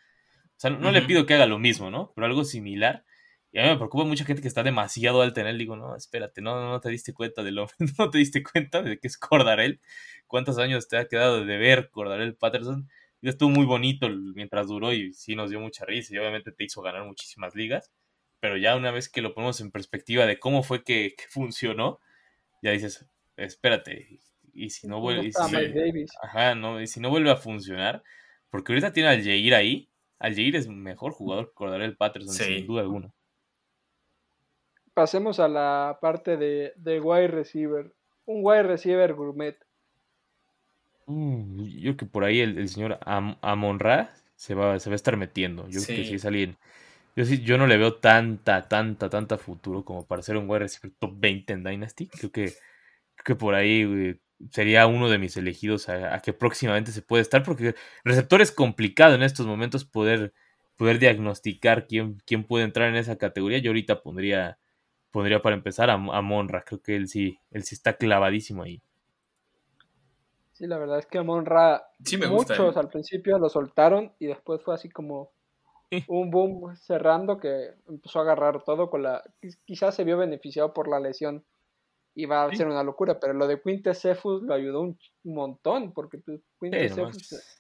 [0.52, 2.14] O sea, no, le pido que haga lo mismo, ¿no?
[2.16, 3.04] Pero algo similar.
[3.52, 5.58] Y a mí me preocupa mucha gente que está demasiado alta en él.
[5.58, 7.68] Digo, no, espérate, no, no te diste cuenta de lo,
[7.98, 9.82] no te diste cuenta de que es Cordarel.
[10.28, 12.90] ¿Cuántos años te ha quedado de ver Cordarel Patterson?
[13.30, 16.82] Estuvo muy bonito mientras duró y sí nos dio mucha risa y obviamente te hizo
[16.82, 17.92] ganar muchísimas ligas.
[18.40, 22.00] Pero ya una vez que lo ponemos en perspectiva de cómo fue que, funcionó,
[22.62, 23.08] ya dices,
[23.38, 24.20] espérate,
[24.54, 25.32] y si no vuelve, y
[26.88, 28.04] si, no, vuelve a funcionar,
[28.50, 32.68] porque ahorita tiene al Jair ahí, al Jair es mejor jugador que Cordarel Patterson, sin
[32.68, 33.14] duda alguna
[34.96, 37.94] pasemos a la parte de, de wide receiver.
[38.26, 39.56] Un wide receiver gourmet.
[41.08, 45.18] Mm, yo creo que por ahí el, señor Amonra se va, se va a estar
[45.18, 45.68] metiendo.
[45.70, 46.58] Yo creo que sí es alguien.
[47.16, 50.60] Yo, sí, yo no le veo tanta, tanta, tanta futuro como para ser un wide
[50.60, 52.08] receiver top 20 en Dynasty.
[52.08, 52.54] Creo que,
[53.24, 54.20] que por ahí
[54.52, 59.16] sería uno de mis elegidos a, que próximamente se puede estar, porque receptor es complicado
[59.16, 60.34] en estos momentos poder,
[60.76, 63.60] poder diagnosticar quién, quién puede entrar en esa categoría.
[63.60, 64.60] Yo ahorita pondría
[65.12, 66.64] pondría para empezar a, a, Monra.
[66.66, 68.82] Creo que él sí, él sí está clavadísimo ahí.
[70.56, 71.86] Sí, la verdad es que Monra
[72.30, 72.80] muchos ¿eh?
[72.80, 75.34] al principio lo soltaron y después fue así como
[76.08, 79.22] un boom cerrando que empezó a agarrar todo con la
[79.66, 81.44] quizás se vio beneficiado por la lesión
[82.16, 86.20] y va a ser una locura, pero lo de Quintesefus lo ayudó un montón porque
[86.20, 87.60] pues, Quintesefus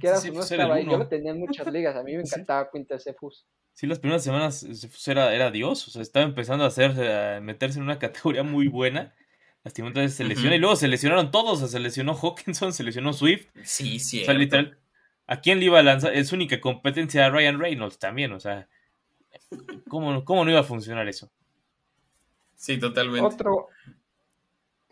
[0.00, 2.68] que era, no estaba ahí, yo lo tenía en muchas ligas, a mí me encantaba
[2.72, 4.66] Quintesefus sí, las primeras semanas
[5.06, 8.66] era, era Dios, o sea, estaba empezando a hacer, a meterse en una categoría muy
[8.66, 9.14] buena.
[9.66, 13.12] Lastimosamente se lesiona y luego se lesionaron todos, o sea, se lesionó Hawkinson, se lesionó
[13.12, 13.48] Swift.
[13.64, 14.22] Sí, sí.
[14.22, 14.78] O sea, literal,
[15.26, 16.14] ¿a quién le iba a lanzar?
[16.14, 18.68] Es su única competencia a Ryan Reynolds también, o sea,
[19.88, 21.32] ¿cómo, ¿cómo no iba a funcionar eso?
[22.54, 23.26] Sí, totalmente.
[23.26, 23.66] Otro,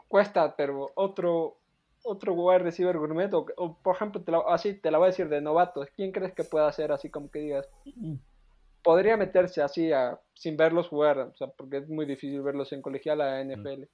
[0.09, 1.57] cuesta, pero otro,
[2.03, 5.87] otro wide receiver gourmet, o, por ejemplo, así te la voy a decir de novatos,
[5.95, 7.69] ¿quién crees que pueda hacer así como que digas?
[8.83, 12.83] Podría meterse así a, sin verlos jugar, o sea, porque es muy difícil verlos en
[12.83, 13.85] colegial a NFL.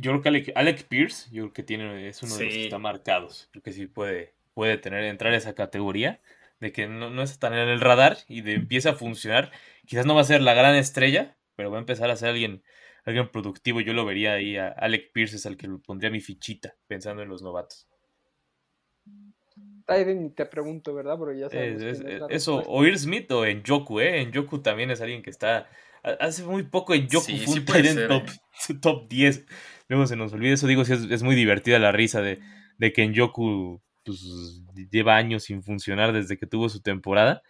[0.00, 2.78] Yo creo que Alec, Pierce, yo creo que tiene, es uno de los que está
[2.78, 3.48] marcados.
[3.50, 6.20] Creo que sí puede, puede tener, entrar a esa categoría
[6.60, 9.50] de que no, no está en el radar y de empieza a funcionar.
[9.86, 12.62] Quizás no va a ser la gran estrella, pero va a empezar a ser alguien,
[13.04, 13.80] alguien productivo.
[13.80, 14.56] Yo lo vería ahí.
[14.56, 17.88] A Alec Pierce es al que pondría mi fichita, pensando en los novatos.
[19.86, 21.18] Tyden ni te pregunto, ¿verdad?
[21.18, 21.48] Porque ya
[22.28, 24.20] eso, o Ir Smith o en Yoku, ¿eh?
[24.20, 25.68] En Yoku también es alguien que está.
[26.02, 28.74] Hace muy poco en Yoku fue un Tyden top, ¿eh?
[28.80, 29.46] top 10.
[29.90, 32.38] Luego se nos olvida eso, digo, sí, es, muy divertida la risa de,
[32.78, 37.42] de que en Yoku pues, lleva años sin funcionar desde que tuvo su temporada.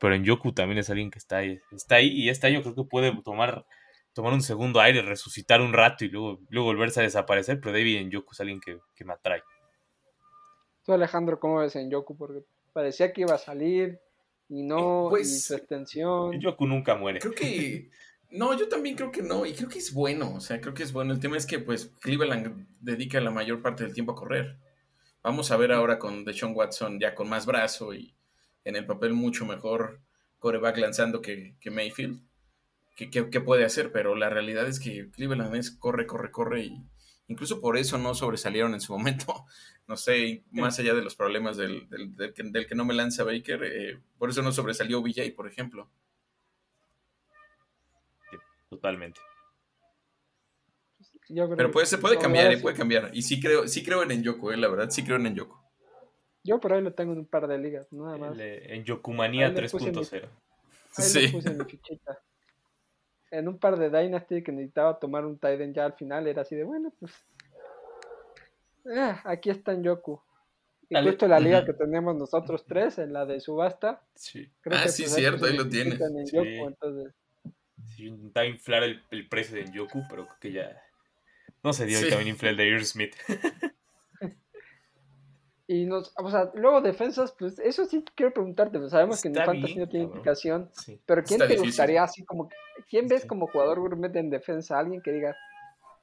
[0.00, 2.74] Pero en Yoku también es alguien que está ahí, está ahí y este año creo
[2.74, 3.64] que puede tomar
[4.12, 7.98] tomar un segundo aire, resucitar un rato y luego, luego volverse a desaparecer, pero David
[7.98, 9.42] en Yoku es alguien que, me atrae.
[10.84, 12.16] Tú Alejandro, ¿cómo ves en Yoku?
[12.16, 12.40] Porque
[12.72, 14.00] parecía que iba a salir
[14.48, 16.40] y no, pues, y su extensión.
[16.40, 17.20] Yoku nunca muere.
[17.20, 17.90] Creo que...
[18.34, 20.82] No, yo también creo que no, y creo que es bueno, o sea, creo que
[20.82, 21.12] es bueno.
[21.12, 24.58] El tema es que pues Cleveland dedica la mayor parte del tiempo a correr.
[25.22, 28.12] Vamos a ver ahora con Deshaun Watson ya con más brazo y
[28.64, 30.00] en el papel mucho mejor
[30.40, 32.20] coreback lanzando que, que Mayfield
[32.96, 36.82] qué, puede hacer, pero la realidad es que Cleveland es corre, corre, corre y
[37.28, 39.46] incluso por eso no sobresalieron en su momento.
[39.86, 44.00] No sé, más allá de los problemas del, del, que, no me lanza Baker, eh,
[44.16, 45.90] por eso no sobresalió VJ, por ejemplo.
[48.74, 49.20] Totalmente.
[51.56, 53.10] pero puede, se puede cambiar, y puede cambiar.
[53.12, 55.56] Y sí creo, sí creo en Yoku, eh, la verdad, sí creo en Yoku.
[56.42, 58.36] Yo por ahí lo tengo en un par de ligas, nada más.
[58.38, 60.28] en Yokumanía 3.0.
[60.92, 61.28] Sí.
[61.28, 62.22] puse mi fichita
[63.34, 66.54] en un par de Dynasty que necesitaba tomar un Tiden ya al final, era así
[66.54, 67.12] de, bueno, pues
[68.84, 70.22] eh, aquí está en Yoku.
[70.88, 74.06] Y justo la liga que tenemos nosotros tres, en la de subasta.
[74.14, 74.52] Sí.
[74.70, 75.96] ah, sí, pues, cierto, ahí lo tiene.
[76.26, 76.36] Sí.
[76.36, 77.14] entonces...
[77.86, 80.82] sí, intentaba inflar el, precio de Yoku, pero creo que ya
[81.62, 83.14] no se dio y también inflé el de Earl Smith.
[85.66, 89.34] Y nos, o sea, luego defensas, pues eso sí quiero preguntarte, pues, sabemos que en
[89.34, 90.70] Fantasy no tiene implicación,
[91.06, 92.50] pero ¿quién te gustaría así como,
[92.90, 94.78] quién ves como jugador gourmet en defensa?
[94.78, 95.34] Alguien que diga,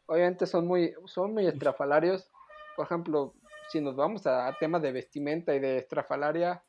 [0.08, 2.32] obviamente son muy, son muy estrafalarios,
[2.76, 3.36] por ejemplo,
[3.70, 6.64] si nos vamos a, temas de vestimenta y de estrafalaria,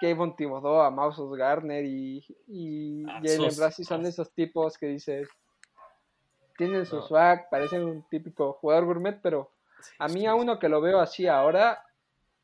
[0.00, 5.28] Kevin Thibodeau, a Mausos Garner y, y ah, Jalen Brasi son esos tipos que dices,
[6.56, 9.50] tienen su swag, parecen un típico jugador gourmet, pero
[9.98, 11.84] a mí a uno que lo veo así ahora,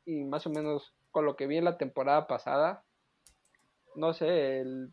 [0.05, 2.83] y más o menos con lo que vi en la temporada pasada,
[3.95, 4.91] no sé, el,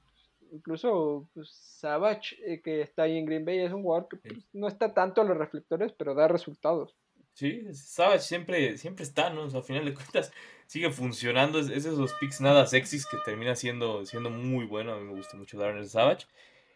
[0.53, 4.45] incluso pues, Savage, eh, que está ahí en Green Bay, es un jugador que pues,
[4.53, 6.95] no está tanto en los reflectores, pero da resultados.
[7.35, 9.43] Sí, Savage siempre, siempre está, ¿no?
[9.43, 10.33] al final de cuentas
[10.69, 11.59] sigue funcionando.
[11.59, 14.93] Es, esos picks nada sexys que termina siendo, siendo muy bueno.
[14.93, 16.27] A mí me gusta mucho Darren Savage.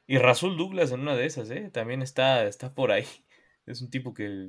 [0.09, 1.71] Y Rasul Douglas en una de esas, ¿eh?
[1.73, 3.05] También está, está por ahí.
[3.65, 4.49] Es un tipo que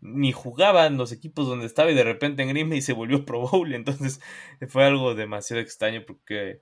[0.00, 3.24] ni jugaba en los equipos donde estaba y de repente en Green y se volvió
[3.24, 3.74] Pro Bowl.
[3.74, 4.20] Entonces
[4.68, 6.60] fue algo demasiado extraño porque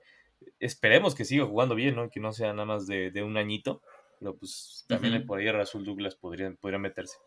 [0.59, 2.09] esperemos que siga jugando bien, ¿no?
[2.09, 3.83] Que no sea nada más de, un añito.
[4.17, 7.17] Pero pues también por ahí Rasul Douglas podría, podría meterse.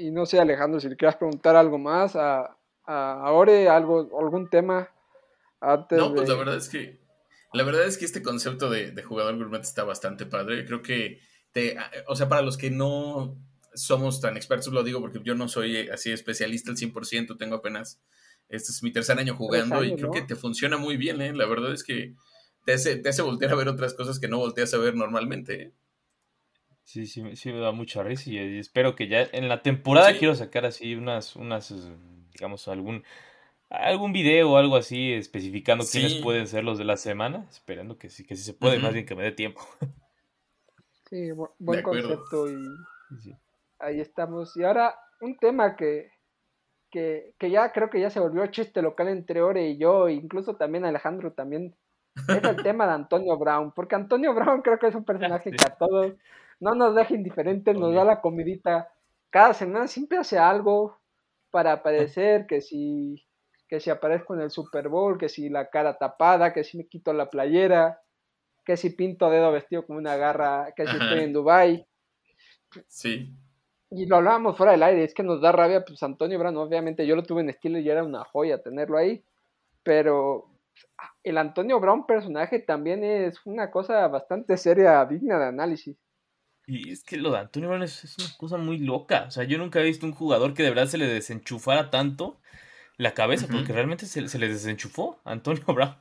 [0.00, 4.48] Y no sé, Alejandro, si le quieras preguntar algo más a, a Ore, algo, algún
[4.48, 4.88] tema
[5.60, 6.98] antes No, pues la verdad es que
[7.52, 10.64] la verdad es que este concepto de, jugador gourmet está bastante padre.
[10.64, 11.20] Creo que,
[11.52, 11.76] te,
[12.06, 13.36] o sea, para los que no
[13.74, 18.00] somos tan expertos, lo digo porque yo no soy así especialista al 100%, tengo apenas,
[18.48, 21.32] este es mi tercer año jugando y creo que te funciona muy bien, ¿eh?
[21.34, 22.14] La verdad es que
[22.64, 25.62] te hace, te hace voltear a ver otras cosas que no volteas a ver normalmente,
[25.62, 25.72] ¿eh?
[26.90, 30.34] Sí, sí, sí me da mucha risa y espero que ya en la temporada quiero
[30.34, 31.72] sacar así unas, unas,
[32.32, 33.04] digamos, algún
[33.68, 38.10] algún video o algo así especificando quiénes pueden ser los de la semana, esperando que
[38.10, 39.60] sí, que sí se puede, más bien que me dé tiempo.
[41.08, 41.30] Sí,
[41.60, 43.36] buen concepto y
[43.78, 44.56] ahí estamos.
[44.56, 46.10] Y ahora un tema que,
[46.90, 50.14] que, que, ya creo que ya se volvió chiste local entre Ore y yo, e
[50.14, 51.76] incluso también Alejandro también,
[52.16, 55.64] es el tema de Antonio Brown, porque Antonio Brown creo que es un personaje que
[55.64, 56.14] a todos
[56.60, 58.92] no nos deja indiferentes, nos da la comidita
[59.30, 60.98] cada semana, siempre hace algo
[61.50, 63.24] para aparecer, que si
[63.70, 66.88] que si aparezco en el Super Bowl, que si la cara tapada, que si me
[66.88, 68.00] quito la playera,
[68.64, 71.86] que si pinto dedo vestido como una garra, que si estoy en Dubai.
[72.88, 73.32] Sí.
[73.92, 77.06] Y lo hablábamos fuera del aire, es que nos da rabia, pues Antonio Brown, obviamente
[77.06, 79.24] yo lo tuve en estilo y era una joya tenerlo ahí,
[79.84, 80.50] pero
[81.22, 85.96] el Antonio Brown personaje también es una cosa bastante seria, digna de análisis.
[86.70, 89.24] Y es que lo de Antonio Brown es, es, una cosa muy loca.
[89.26, 92.40] O sea, yo nunca he visto un jugador que de verdad se le desenchufara tanto
[92.96, 95.96] la cabeza, porque realmente se, se, le desenchufó a Antonio Brown.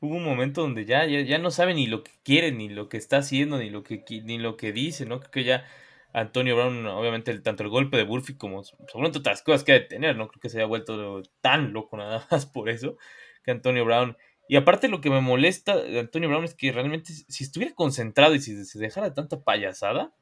[0.00, 2.96] Hubo un momento donde ya, ya, no sabe ni lo que quiere, ni lo que
[2.96, 5.20] está haciendo, ni lo que, ni lo que dice, ¿no?
[5.20, 5.66] Creo que ya
[6.14, 9.74] Antonio Brown, obviamente, el, tanto el golpe de Burfi como seguramente otras cosas que ha
[9.74, 12.96] de tener, no creo que se haya vuelto tan loco nada más por eso,
[13.44, 14.16] que Antonio Brown.
[14.48, 18.34] Y aparte lo que me molesta de Antonio Brown es que realmente si estuviera concentrado
[18.34, 20.14] y si se dejara tanta payasada,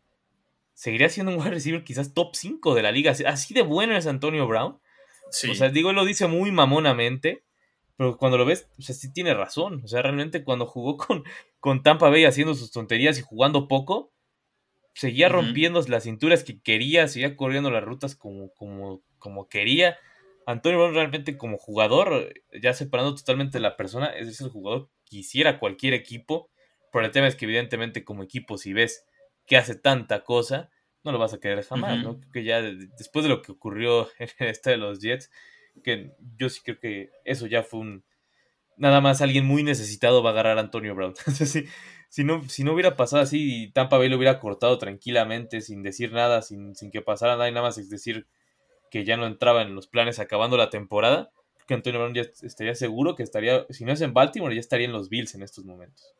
[0.74, 3.12] seguiría siendo un wide receiver quizás top 5 de la liga.
[3.26, 4.78] Así de bueno es Antonio Brown.
[5.50, 7.44] O sea, digo, lo dice muy mamonamente,
[7.96, 9.80] pero cuando lo ves, o sea, sí tiene razón.
[9.84, 11.24] O sea, realmente cuando jugó con,
[11.58, 14.12] con Tampa Bay haciendo sus tonterías y jugando poco,
[14.94, 19.96] seguía rompiendo las cinturas que quería, seguía corriendo las rutas como, como, como quería.
[20.46, 25.58] Antonio Brown realmente como jugador, ya separando totalmente la persona, es el jugador que quisiera
[25.58, 26.50] cualquier equipo,
[26.92, 29.06] pero el tema es que evidentemente como equipo si ves
[29.46, 30.70] que hace tanta cosa,
[31.04, 32.20] no lo vas a querer jamás, ¿no?
[32.32, 35.30] Que ya después de lo que ocurrió en este de los Jets,
[35.82, 38.04] que yo sí creo que eso ya fue un...
[38.76, 41.14] Nada más alguien muy necesitado va a agarrar a Antonio Brown.
[41.26, 41.68] Entonces,
[42.08, 45.82] si, no, si no hubiera pasado así y Tampa Bay lo hubiera cortado tranquilamente, sin
[45.82, 48.26] decir nada, sin, sin que pasara nada y nada más es decir
[48.92, 51.32] que ya no entraba en los planes acabando la temporada,
[51.66, 54.84] que Antonio Brown ya estaría seguro que estaría, si no es en Baltimore, ya estaría
[54.84, 56.14] en los Bills en estos momentos.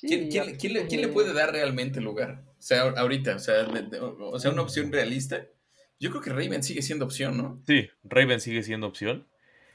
[0.00, 2.44] ¿Quién, le, puede dar realmente lugar?
[2.46, 3.66] O sea, ahorita, o sea,
[4.20, 5.44] o sea, una opción realista.
[5.98, 7.60] Yo creo que Raven sigue siendo opción, ¿no?
[7.66, 9.26] Sí, Raven sigue siendo opción.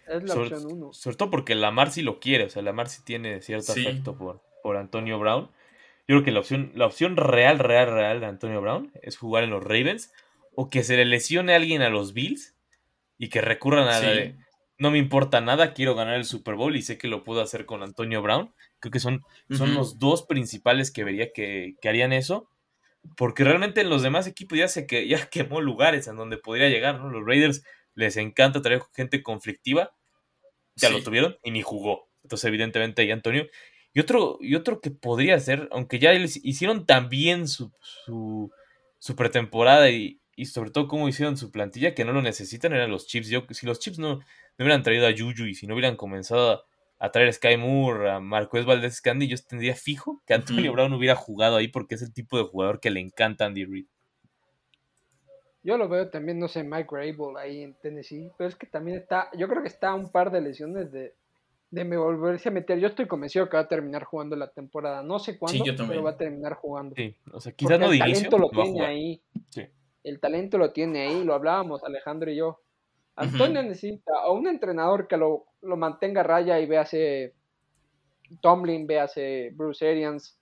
[0.08, 0.94] Es la opción uno.
[0.94, 4.42] Sobre todo porque Lamar sí lo quiere, o sea, Lamar sí tiene cierto afecto por,
[4.64, 5.50] por Antonio Brown.
[6.08, 9.44] Yo creo que la opción, la opción real, real, real de Antonio Brown es jugar
[9.44, 10.14] en los Ravens
[10.60, 12.56] o que se le lesione a alguien a los Bills
[13.20, 14.36] y que recurran a la de
[14.80, 17.68] no me importa nada, quiero ganar el Super Bowl y sé que lo puedo hacer
[17.68, 18.54] con Antonio Brown.
[18.80, 22.50] Creo que son, son los dos principales que vería que, harían eso.
[23.16, 26.70] Porque realmente en los demás equipos ya se que, ya quemó lugares en donde podría
[26.70, 27.10] llegar, ¿no?
[27.10, 29.92] Los Raiders les encanta traer gente conflictiva.
[30.76, 32.10] Ya lo tuvieron y ni jugó.
[32.24, 33.48] Entonces, evidentemente, ahí Antonio.
[33.94, 38.52] Y otro, y otro que podría ser, aunque ya les hicieron también su, su,
[39.00, 42.92] su pretemporada y, y sobre todo cómo hicieron su plantilla, que no lo necesitan, eran
[42.92, 43.28] los Chips.
[43.28, 44.22] Yo, si los Chips no, no
[44.60, 46.64] hubieran traído a Juju y si no hubieran comenzado
[47.00, 50.94] a, traer a Sky Moore, a Marcos Valdez Candy, yo tendría fijo que Antonio Brown
[50.94, 53.88] hubiera jugado ahí porque es el tipo de jugador que le encanta a Andy Reid.
[55.64, 58.98] Yo lo veo también, no sé, Mike Rabel ahí en Tennessee, pero es que también
[59.00, 61.16] está, yo creo que está un par de lesiones de,
[61.72, 62.80] de me volverse a meter.
[62.80, 65.02] Yo estoy convencido que va a terminar jugando la temporada.
[65.02, 66.96] No sé cuándo, pero va a terminar jugando.
[66.96, 67.98] Sí, o sea, quizás no de
[68.38, 69.22] lo tiene ahí.
[69.50, 69.64] Sí.
[70.08, 72.62] El talento lo tiene ahí, lo hablábamos Alejandro y yo.
[73.18, 77.34] Antonio necesita a un entrenador que lo, mantenga raya y véase
[78.42, 80.40] Tomlin, véase Bruce Arians,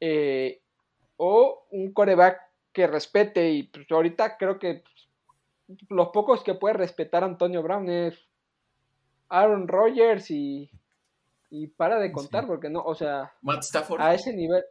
[0.00, 0.60] eh,
[1.16, 2.40] o un coreback
[2.72, 3.50] que respete.
[3.50, 4.82] Y pues, ahorita creo que
[5.88, 8.18] los pocos que puede respetar Antonio Brown es
[9.30, 10.70] Aaron Rodgers y,
[11.48, 13.32] y para de contar, porque no, o sea,
[13.98, 14.62] a ese nivel,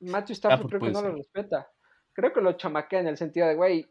[0.00, 1.70] Matthew Stafford creo que no lo respeta.
[2.16, 3.86] Creo que lo chamaquea en el sentido de, güey,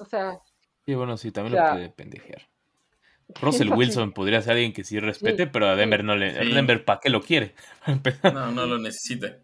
[0.00, 0.40] o sea,
[0.86, 2.42] Sí, bueno, sí, también lo puede pendejear.
[3.40, 6.32] Russell Wilson podría ser alguien que sí respete, pero a Denver no le.
[6.32, 7.54] Denver, ¿para qué lo quiere?
[8.32, 9.38] no, no lo necesita.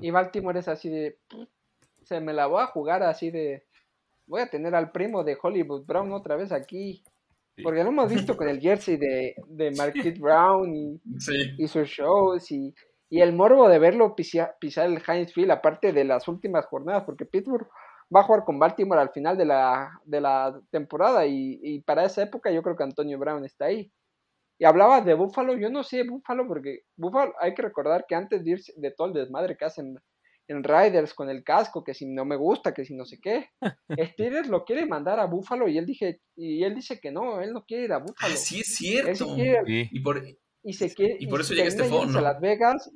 [0.00, 1.18] Y Baltimore es así de.
[2.02, 3.66] Se me la voy a jugar así de.
[4.26, 7.02] Voy a tener al primo de Hollywood Brown otra vez aquí.
[7.62, 11.00] Porque lo hemos visto con el jersey de, de Marquise Brown y,
[11.58, 12.74] y, sus shows y,
[13.14, 17.04] y, el morbo de verlo pisar, pisar el Heinz Field, aparte de las últimas jornadas,
[17.04, 17.68] porque Pittsburgh
[18.14, 22.22] va a jugar con Baltimore al final de la, de la temporada y, para esa
[22.22, 23.92] época yo creo que Antonio Brown está ahí.
[24.58, 28.44] Y hablaba de Buffalo, yo no sé Buffalo porque Buffalo hay que recordar que antes
[28.44, 29.98] de, irse, de todo el desmadre que hacen
[30.46, 33.48] en Riders con el casco, que si no me gusta, que si no sé qué,
[34.14, 37.52] Steelers lo quiere mandar a Buffalo y él dije y él dice que no, él
[37.52, 38.36] no quiere ir a Buffalo.
[38.36, 39.26] sí es cierto.
[39.36, 40.22] Y por
[40.64, 42.18] y, se quiere, y por eso llega Estefón, ¿no?
[42.18, 42.90] A Las Vegas.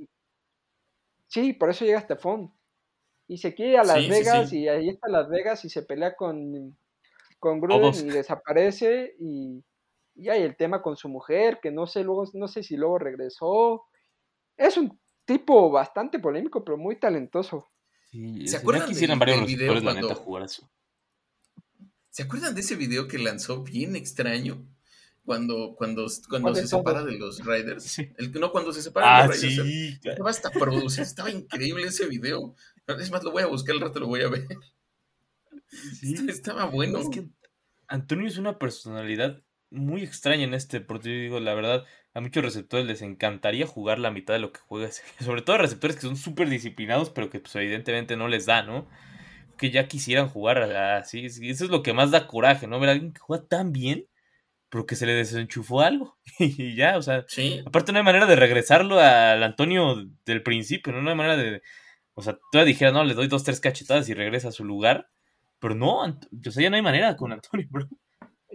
[1.29, 2.53] Sí, por eso llega Estefón
[3.29, 6.77] y se quiere a Las Vegas y ahí está Las Vegas y se pelea con,
[7.39, 9.63] con Gruden y desaparece y,
[10.17, 12.99] y hay el tema con su mujer que no sé luego no sé si luego
[12.99, 13.85] regresó
[14.57, 17.69] es un tipo bastante polémico pero muy talentoso
[18.47, 20.15] ¿Se acuerdan quisieran varios video cuando...
[20.15, 20.71] jugar eso.
[22.11, 24.67] ¿Se acuerdan de ese video que lanzó bien extraño?
[25.29, 27.99] Cuando, cuando, cuando se separa de los Riders.
[27.99, 30.07] El, no, cuando se separa de los ah, Riders.
[30.07, 32.55] Estaba hasta producido, estaba increíble ese video.
[32.87, 34.49] Es más, lo voy a buscar, el rato lo voy a ver.
[36.01, 36.99] Sí, estaba bueno.
[37.01, 37.29] Es que
[37.89, 42.87] Antonio es una personalidad muy extraña en este porque digo, la verdad, a muchos receptores
[42.87, 44.89] les encantaría jugar la mitad de lo que juega.
[45.21, 48.63] Sobre todo a receptores que son súper disciplinados, pero que pues evidentemente no les da,
[48.63, 48.89] ¿no?
[49.59, 51.27] Que ya quisieran jugar así.
[51.27, 52.81] Eso es lo que más da coraje, ¿no?
[52.81, 54.07] Ver a alguien que juega tan bien,
[54.71, 56.19] pero que se le desenchufó algo.
[56.39, 57.25] y ya, o sea.
[57.67, 61.03] Aparte no hay manera de regresarlo al Antonio del principio, ¿no?
[61.03, 61.63] No hay manera de
[62.19, 65.09] o sea, tú dijeras, no, le doy dos, tres cachetadas y regresa a su lugar.
[65.61, 67.87] Pero no, o sea, ya no hay manera con Antonio, bro.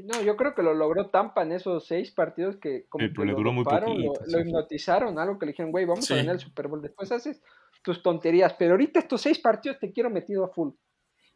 [0.03, 3.31] No, yo creo que lo logró Tampa en esos seis partidos que como que le
[3.31, 4.37] duró lo, muy doparon, poquito, lo sí.
[4.37, 6.81] hipnotizaron, algo que le dijeron, güey, vamos a ganar el Super Bowl.
[6.81, 7.41] Después haces
[7.81, 10.71] tus tonterías, pero ahorita estos seis partidos te quiero metido a full.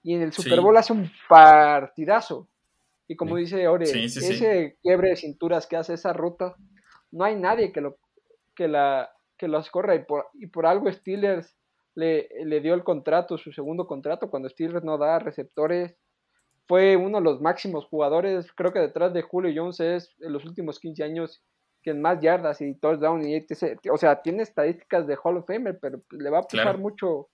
[0.04, 0.60] Y en el Super Sí.
[0.60, 2.50] Bowl hace un partidazo.
[3.08, 3.42] Y como Sí.
[3.44, 4.34] dice Ore, Sí, sí, sí.
[4.34, 6.56] ese quiebre de cinturas que hace esa ruta,
[7.12, 7.98] no hay nadie que lo
[8.56, 11.56] que la que los corra y por, y por algo Steelers
[11.96, 15.96] le, le dio el contrato, su segundo contrato, cuando Steelers no da receptores.
[16.68, 20.44] Fue uno de los máximos jugadores, creo que detrás de Julio Jones es en los
[20.44, 21.42] últimos 15 años
[21.82, 23.80] quien más yardas y touchdown y etc.
[23.92, 26.80] O sea, tiene estadísticas de Hall of Famer, pero le va a pesar Claro.
[26.80, 27.30] mucho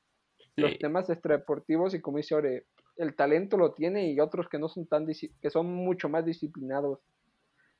[0.56, 2.66] los temas extradeportivos y como dice Ore,
[2.98, 7.00] el talento lo tiene y otros que no son tan que son mucho más disciplinados.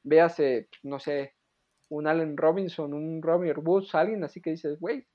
[0.04, 1.36] Véase, no sé,
[1.90, 5.06] un Allen Robinson, un Robert Woods, alguien así que dices, güey,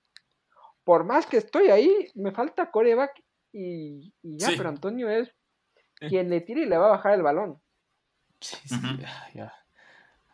[0.85, 3.23] por más que estoy ahí, me falta coreback
[3.53, 4.55] y, y ya, Sí.
[4.57, 5.31] pero Antonio es
[5.99, 7.61] quien le tire y le va a bajar el balón.
[8.41, 8.77] Sí, sí,
[9.35, 9.53] ya.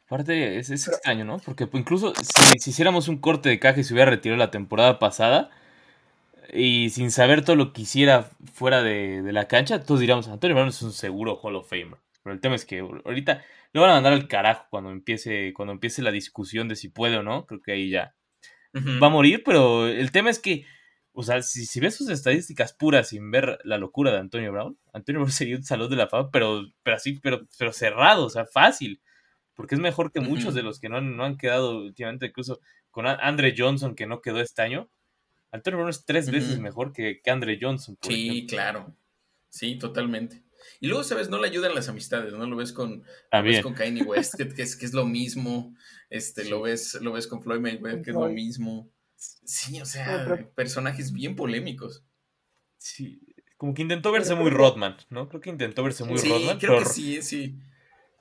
[0.07, 1.39] Aparte, es, es extraño, ¿no?
[1.39, 4.51] Porque pues, incluso si, si hiciéramos un corte de caja y se hubiera retirado la
[4.51, 5.51] temporada pasada
[6.53, 10.55] y sin saber todo lo que hiciera fuera de, de la cancha, todos diríamos, Antonio
[10.55, 11.99] Brown es un seguro Hall of Famer.
[12.23, 15.73] Pero el tema es que ahorita lo van a mandar al carajo cuando empiece, cuando
[15.73, 17.45] empiece la discusión de si puede o no.
[17.47, 18.15] Creo que ahí ya
[18.75, 20.65] va a morir, pero el tema es que,
[21.13, 24.79] o sea, si, si ves sus estadísticas puras sin ver la locura de Antonio Brown,
[24.93, 28.31] Antonio Brown sería un salón de la fama, pero, pero así, pero, pero cerrado, o
[28.31, 29.01] sea, fácil.
[29.55, 32.61] Porque es mejor que muchos de los que no han, no han quedado últimamente, incluso
[32.91, 34.89] con Andre Johnson, que no quedó este año.
[35.55, 38.57] Antonio Brown es tres veces mejor que, que Andre Johnson, por Sí, ejemplo.
[38.57, 38.97] claro.
[39.49, 40.43] Sí, totalmente.
[40.81, 41.29] Y luego, ¿sabes?
[41.31, 42.45] No le ayudan las amistades, ¿no?
[42.47, 45.75] Lo ves con, lo ves con Kanye West, que, que es, que es lo mismo.
[46.11, 46.49] Este, Sí.
[46.51, 48.91] lo ves, lo ves con Floyd Mayweather, que es lo mismo.
[49.17, 52.05] Sí, o sea, personajes bien polémicos.
[52.79, 53.21] Sí,
[53.57, 55.29] como que intentó verse muy Rodman, ¿no?
[55.29, 57.59] Creo que intentó verse muy sí, Rodman, creo pero que sí, sí.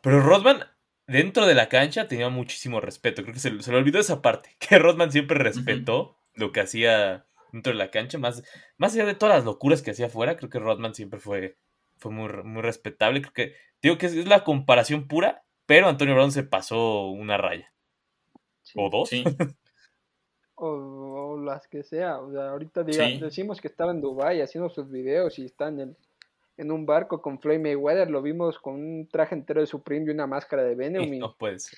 [0.01, 0.63] Pero Rodman,
[1.07, 3.23] dentro de la cancha, tenía muchísimo respeto.
[3.23, 4.55] Creo que se, se le olvidó esa parte.
[4.59, 8.17] Que Rodman siempre respetó lo que hacía dentro de la cancha.
[8.17, 8.43] Más,
[8.77, 11.57] más allá de todas las locuras que hacía afuera, creo que Rodman siempre fue,
[11.97, 13.21] fue muy, muy respetable.
[13.21, 17.37] Creo que, digo que es, es la comparación pura, pero Antonio Brown se pasó una
[17.37, 17.71] raya.
[18.63, 18.73] Sí.
[18.81, 19.09] O dos.
[19.09, 19.23] Sí,
[20.55, 22.19] O, o las que sea.
[22.19, 23.19] O sea, ahorita diga- Sí.
[23.19, 25.97] decimos que estaba en Dubai haciendo sus videos y está en, el,
[26.57, 28.09] en un barco con Floyd Mayweather.
[28.09, 31.11] Lo vimos con un traje entero de Supreme y una máscara de Venom.
[31.13, 31.77] y- no puede ser.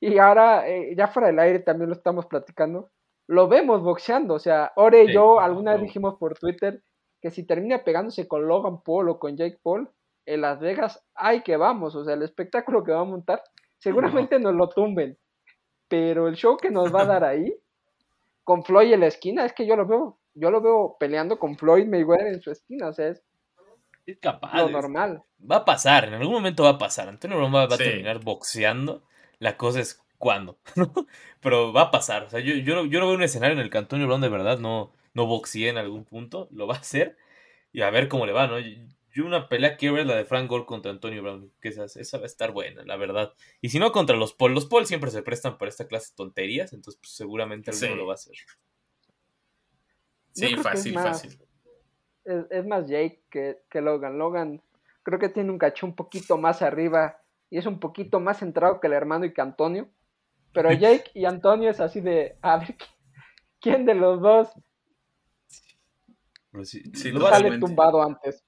[0.00, 2.90] Y ahora, eh, ya fuera del aire también lo estamos platicando.
[3.26, 4.34] Lo vemos boxeando.
[4.34, 6.82] O sea, Ore y yo alguna vez dijimos por Twitter
[7.20, 9.88] que si termina pegándose con Logan Paul o con Jake Paul
[10.26, 11.94] en Las Vegas, ay que vamos.
[11.94, 13.42] O sea, el espectáculo que va a montar,
[13.78, 15.16] seguramente nos lo tumben.
[15.88, 17.54] Pero el show que nos va a dar ahí,
[18.42, 21.56] con Floyd en la esquina, es que yo lo veo, yo lo veo peleando con
[21.56, 22.88] Floyd Mayweather en su esquina.
[22.88, 23.22] O sea, es
[24.06, 24.54] Es capaz.
[24.58, 25.22] lo es- normal.
[25.50, 27.08] Va a pasar, en algún momento va a pasar.
[27.08, 27.82] Antonio Brown va, va Sí.
[27.82, 29.02] a terminar boxeando.
[29.38, 30.58] La cosa es cuándo.
[31.40, 32.22] Pero va a pasar.
[32.24, 34.22] O sea, yo, yo, no- yo no veo un escenario en el que Antonio Brown
[34.22, 36.48] de verdad no, no boxee en algún punto.
[36.50, 37.18] Lo va a hacer.
[37.72, 38.58] Y a ver cómo le va, ¿no?
[38.58, 41.52] Yo, una pelea quiero ver la de Frank Gore contra Antonio Brown.
[41.60, 43.34] Que esa, esa va a estar buena, la verdad.
[43.60, 44.54] Y si no, contra los Paul.
[44.54, 46.72] Los Paul siempre se prestan para esta clase de tonterías.
[46.72, 47.94] Entonces, pues, seguramente alguno Sí.
[47.98, 48.36] lo va a hacer.
[50.32, 51.38] Sí, es fácil, más- fácil.
[52.24, 54.18] es, es más Jake que, que Logan.
[54.18, 54.62] Logan
[55.02, 57.20] creo que tiene un caché un poquito más arriba
[57.50, 59.88] y es un poquito más centrado que el hermano y que Antonio.
[60.54, 62.88] Pero Jake y Antonio es así de, a ver, ¿qui-
[63.60, 64.48] ¿quién de los dos
[66.52, 68.42] Pero sí, Sí, lo va a sale tumbado antes?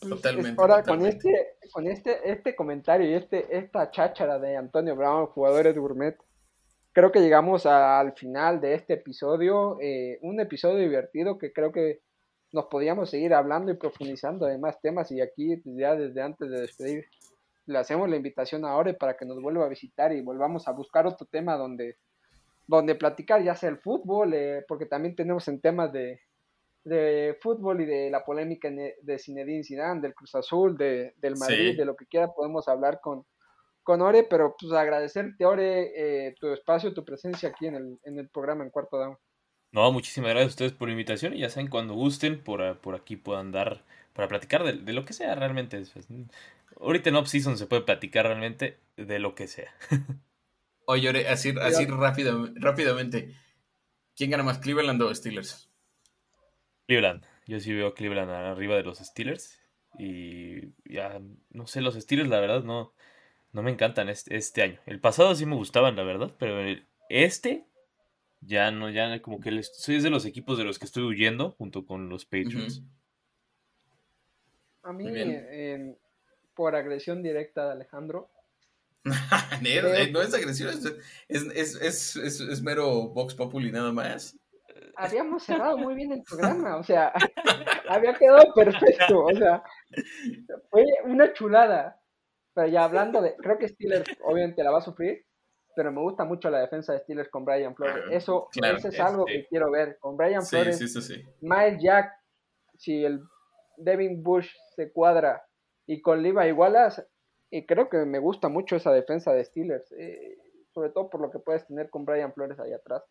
[0.00, 4.94] Pues, Totalmente, Ahora, con este, con este, este comentario y este, esta cháchara de Antonio
[4.94, 6.16] Brown, jugadores de Gourmet,
[6.92, 9.78] creo que llegamos a- al final de este episodio.
[9.80, 12.02] eh, un episodio divertido que creo que
[12.52, 15.10] nos podíamos seguir hablando y profundizando de más temas.
[15.12, 17.06] Y aquí, pues, ya desde antes de despedir,
[17.66, 20.72] le hacemos la invitación a Ore para que nos vuelva a visitar y volvamos a
[20.72, 21.96] buscar otro tema donde,
[22.66, 26.20] donde platicar, ya sea el fútbol, eh, porque también tenemos en temas de,
[26.84, 31.36] de fútbol y de la polémica en- de Zinedine Zidane, del Cruz Azul, de, del
[31.36, 31.76] Madrid, Sí.
[31.76, 33.24] de lo que quiera podemos hablar con,
[33.82, 35.92] con Ore, pero pues agradecerte Ore
[36.28, 39.16] eh, tu espacio, tu presencia aquí en el, en el programa en Cuarto Down.
[39.72, 42.94] No, muchísimas gracias a ustedes por la invitación y ya saben, cuando gusten, por, por
[42.94, 43.82] aquí puedan dar
[44.14, 45.82] para platicar de, de lo que sea realmente.
[46.78, 49.74] Ahorita en off-season se puede platicar realmente de lo que sea.
[50.86, 53.34] Oye, así, así rápido, rápidamente.
[54.14, 55.70] ¿Quién gana más, Cleveland o Steelers?
[56.86, 59.60] Cleveland, yo sí veo a Cleveland arriba de los Steelers
[59.98, 61.20] y ya,
[61.50, 62.94] no sé, los Steelers la verdad no,
[63.52, 64.80] no me encantan este, este año.
[64.86, 67.66] El pasado sí me gustaban, la verdad, pero el- este
[68.40, 71.52] ya no, ya como que les- soy de los equipos de los que estoy huyendo
[71.52, 72.82] junto con los Patriots.
[74.82, 75.04] A mí,
[76.56, 78.30] por agresión directa de Alejandro.
[80.12, 80.74] no es agresión,
[81.28, 84.36] es, mero Vox Populi nada más.
[84.96, 87.12] Habíamos cerrado muy bien el programa, o sea,
[87.88, 89.62] había quedado perfecto, o sea,
[90.70, 92.00] fue una chulada.
[92.54, 95.26] Pero ya hablando de, creo que Steelers obviamente la va a sufrir,
[95.76, 98.04] pero me gusta mucho la defensa de Steelers con Brian Flores.
[98.08, 99.98] Ah, eso, es algo que quiero ver.
[100.00, 100.80] Con Brian Flores,
[101.42, 102.12] Miles Jack,
[102.78, 103.20] si el
[103.76, 105.46] Devin Bush se cuadra
[105.86, 107.06] y con Liva igualas,
[107.50, 110.36] y creo que me gusta mucho esa defensa de Steelers, eh,
[110.72, 113.02] sobre todo por lo que puedes tener con Brian Flores ahí atrás,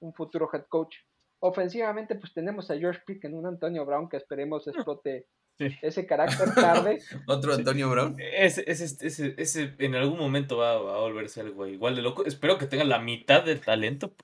[0.00, 0.96] un futuro head coach.
[1.38, 5.26] Ofensivamente, pues tenemos a George Pickens, un Antonio Brown que esperemos explote
[5.58, 6.98] ese carácter tarde.
[7.26, 8.16] Otro Antonio Brown.
[8.18, 12.24] Ese, ese, ese, en algún momento va, a volverse algo igual de loco.
[12.26, 14.14] Espero que tenga la mitad del talento.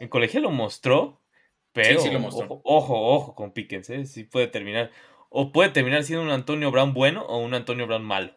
[0.00, 1.22] En colegio lo mostró,
[1.72, 2.00] pero
[2.64, 4.06] Ojo, ojo, con Pickens, ¿eh?
[4.06, 4.90] Sí puede terminar.
[5.36, 8.30] O puede terminar siendo un Antonio Brown bueno o un Antonio Brown malo.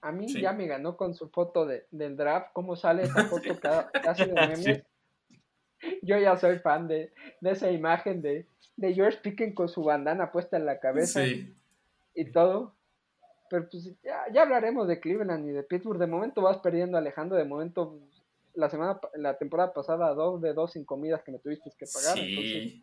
[0.00, 3.56] A mí ya me ganó con su foto de, del draft, cómo sale esa foto
[4.02, 4.82] casi de memes.
[6.02, 10.32] Yo ya soy fan de, de esa imagen de, de George Pickens con su bandana
[10.32, 12.74] puesta en la cabeza y todo.
[13.48, 16.00] Pero pues ya, hablaremos de Cleveland y de Pittsburgh.
[16.00, 17.38] De momento vas perdiendo, Alejandro.
[17.38, 18.00] De momento,
[18.54, 22.18] la semana, la temporada pasada, dos de dos sin comidas que me tuviste que pagar.
[22.18, 22.82] Sí.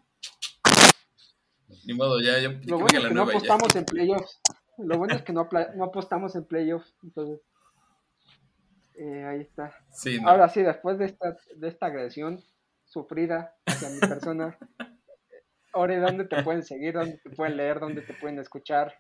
[1.86, 4.42] Ni modo, ya, ya Lo bueno es que no apostamos en playoffs.
[4.78, 6.96] Lo bueno es que no, no apostamos en playoffs.
[7.04, 7.42] Entonces,
[8.96, 9.74] eh, ahí está.
[10.26, 12.44] Ahora sí, después de esta, de esta agresión
[12.86, 14.58] sufrida hacia mi persona.
[15.74, 16.94] Ore, ¿dónde te pueden seguir?
[16.94, 17.80] ¿Dónde te pueden leer?
[17.80, 18.96] ¿Dónde te pueden escuchar?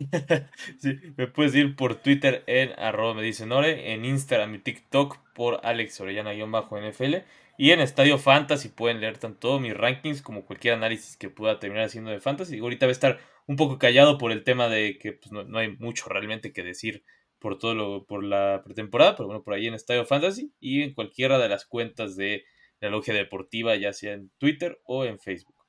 [0.78, 5.18] Sí, me puedes ir por Twitter en arroba me dice Nore, en Instagram y TikTok
[5.34, 7.16] por Alex Orellana-NFL
[7.60, 11.84] y en Estadio Fantasy pueden leer tanto mis rankings como cualquier análisis que pueda terminar
[11.84, 12.58] haciendo de Fantasy.
[12.58, 15.76] Ahorita voy a estar un poco callado por el tema de que pues, no, hay
[15.76, 17.04] mucho realmente que decir
[17.38, 20.94] por todo lo, por la pretemporada, pero bueno, por ahí en Estadio Fantasy y en
[20.94, 22.44] cualquiera de las cuentas de
[22.80, 25.66] la Logia Deportiva, ya sea en Twitter o en Facebook.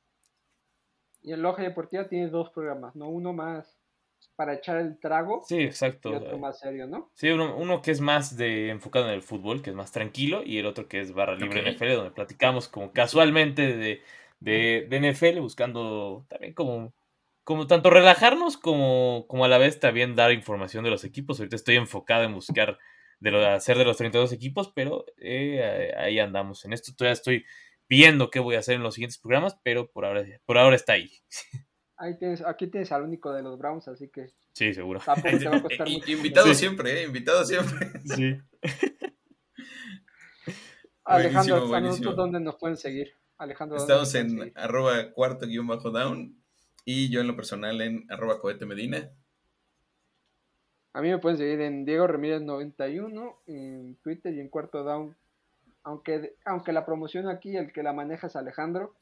[1.22, 3.10] Y en Logia Deportiva tiene dos programas, ¿no?
[3.10, 3.81] Uno más
[4.42, 5.44] para echar el trago.
[5.48, 6.10] Sí, exacto.
[6.10, 7.12] Y otro más serio, ¿no?
[7.14, 10.58] Sí, uno, que es más de enfocado en el fútbol, que es más tranquilo, y
[10.58, 14.02] el otro que es barra libre NFL, donde platicamos como casualmente de,
[14.40, 16.92] de, NFL, buscando también como,
[17.44, 21.40] como tanto relajarnos como, como a la vez también dar información de los equipos.
[21.40, 22.80] Ahorita estoy enfocado en buscar
[23.20, 26.66] de lo de hacer de los 32 equipos, pero eh, ahí andamos.
[26.66, 27.46] En esto todavía estoy
[27.88, 30.94] viendo qué voy a hacer en los siguientes programas, pero por ahora, por ahora está
[30.94, 31.12] ahí.
[32.02, 34.34] Ahí tienes, aquí tienes al único de los Browns, así que.
[34.54, 35.00] Sí, seguro.
[36.08, 37.06] Invitado siempre, ¿eh?
[37.06, 37.92] Invitado siempre.
[38.06, 38.42] Sí.
[41.04, 43.14] Alejandro, buenísimo, dónde nos pueden seguir?
[43.38, 46.42] Alejandro, Estamos en arroba cuarto guion bajo down
[46.86, 49.12] y yo en lo personal en arroba cohete medina.
[50.94, 55.16] A mí me pueden seguir en Diego Ramírez 91 en Twitter y en cuarto down
[55.84, 58.96] aunque, aunque la promoción aquí, el que la maneja es Alejandro,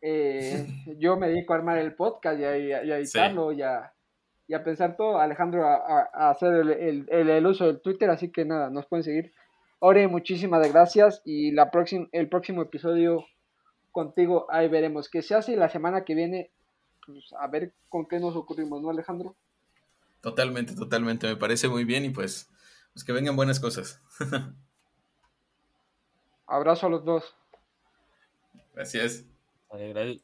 [0.00, 0.66] eh,
[0.98, 3.92] yo me dedico a armar el podcast y a, editarlo y, a,
[4.64, 5.18] pensar todo.
[5.18, 9.32] Alejandro a, hacer el, uso del Twitter, así que nada, nos pueden seguir.
[9.80, 13.24] Ore, muchísimas gracias y la próxima, el próximo episodio
[13.92, 16.50] contigo ahí veremos qué se hace y la semana que viene,
[17.06, 19.36] pues a ver con qué nos ocurrimos, ¿no, Alejandro?
[20.20, 22.50] Totalmente, totalmente, me parece muy bien y pues,
[22.92, 24.00] pues que vengan buenas cosas.
[26.46, 27.36] Abrazo a los dos.
[28.74, 29.24] Gracias.
[29.70, 30.20] あれぐらい。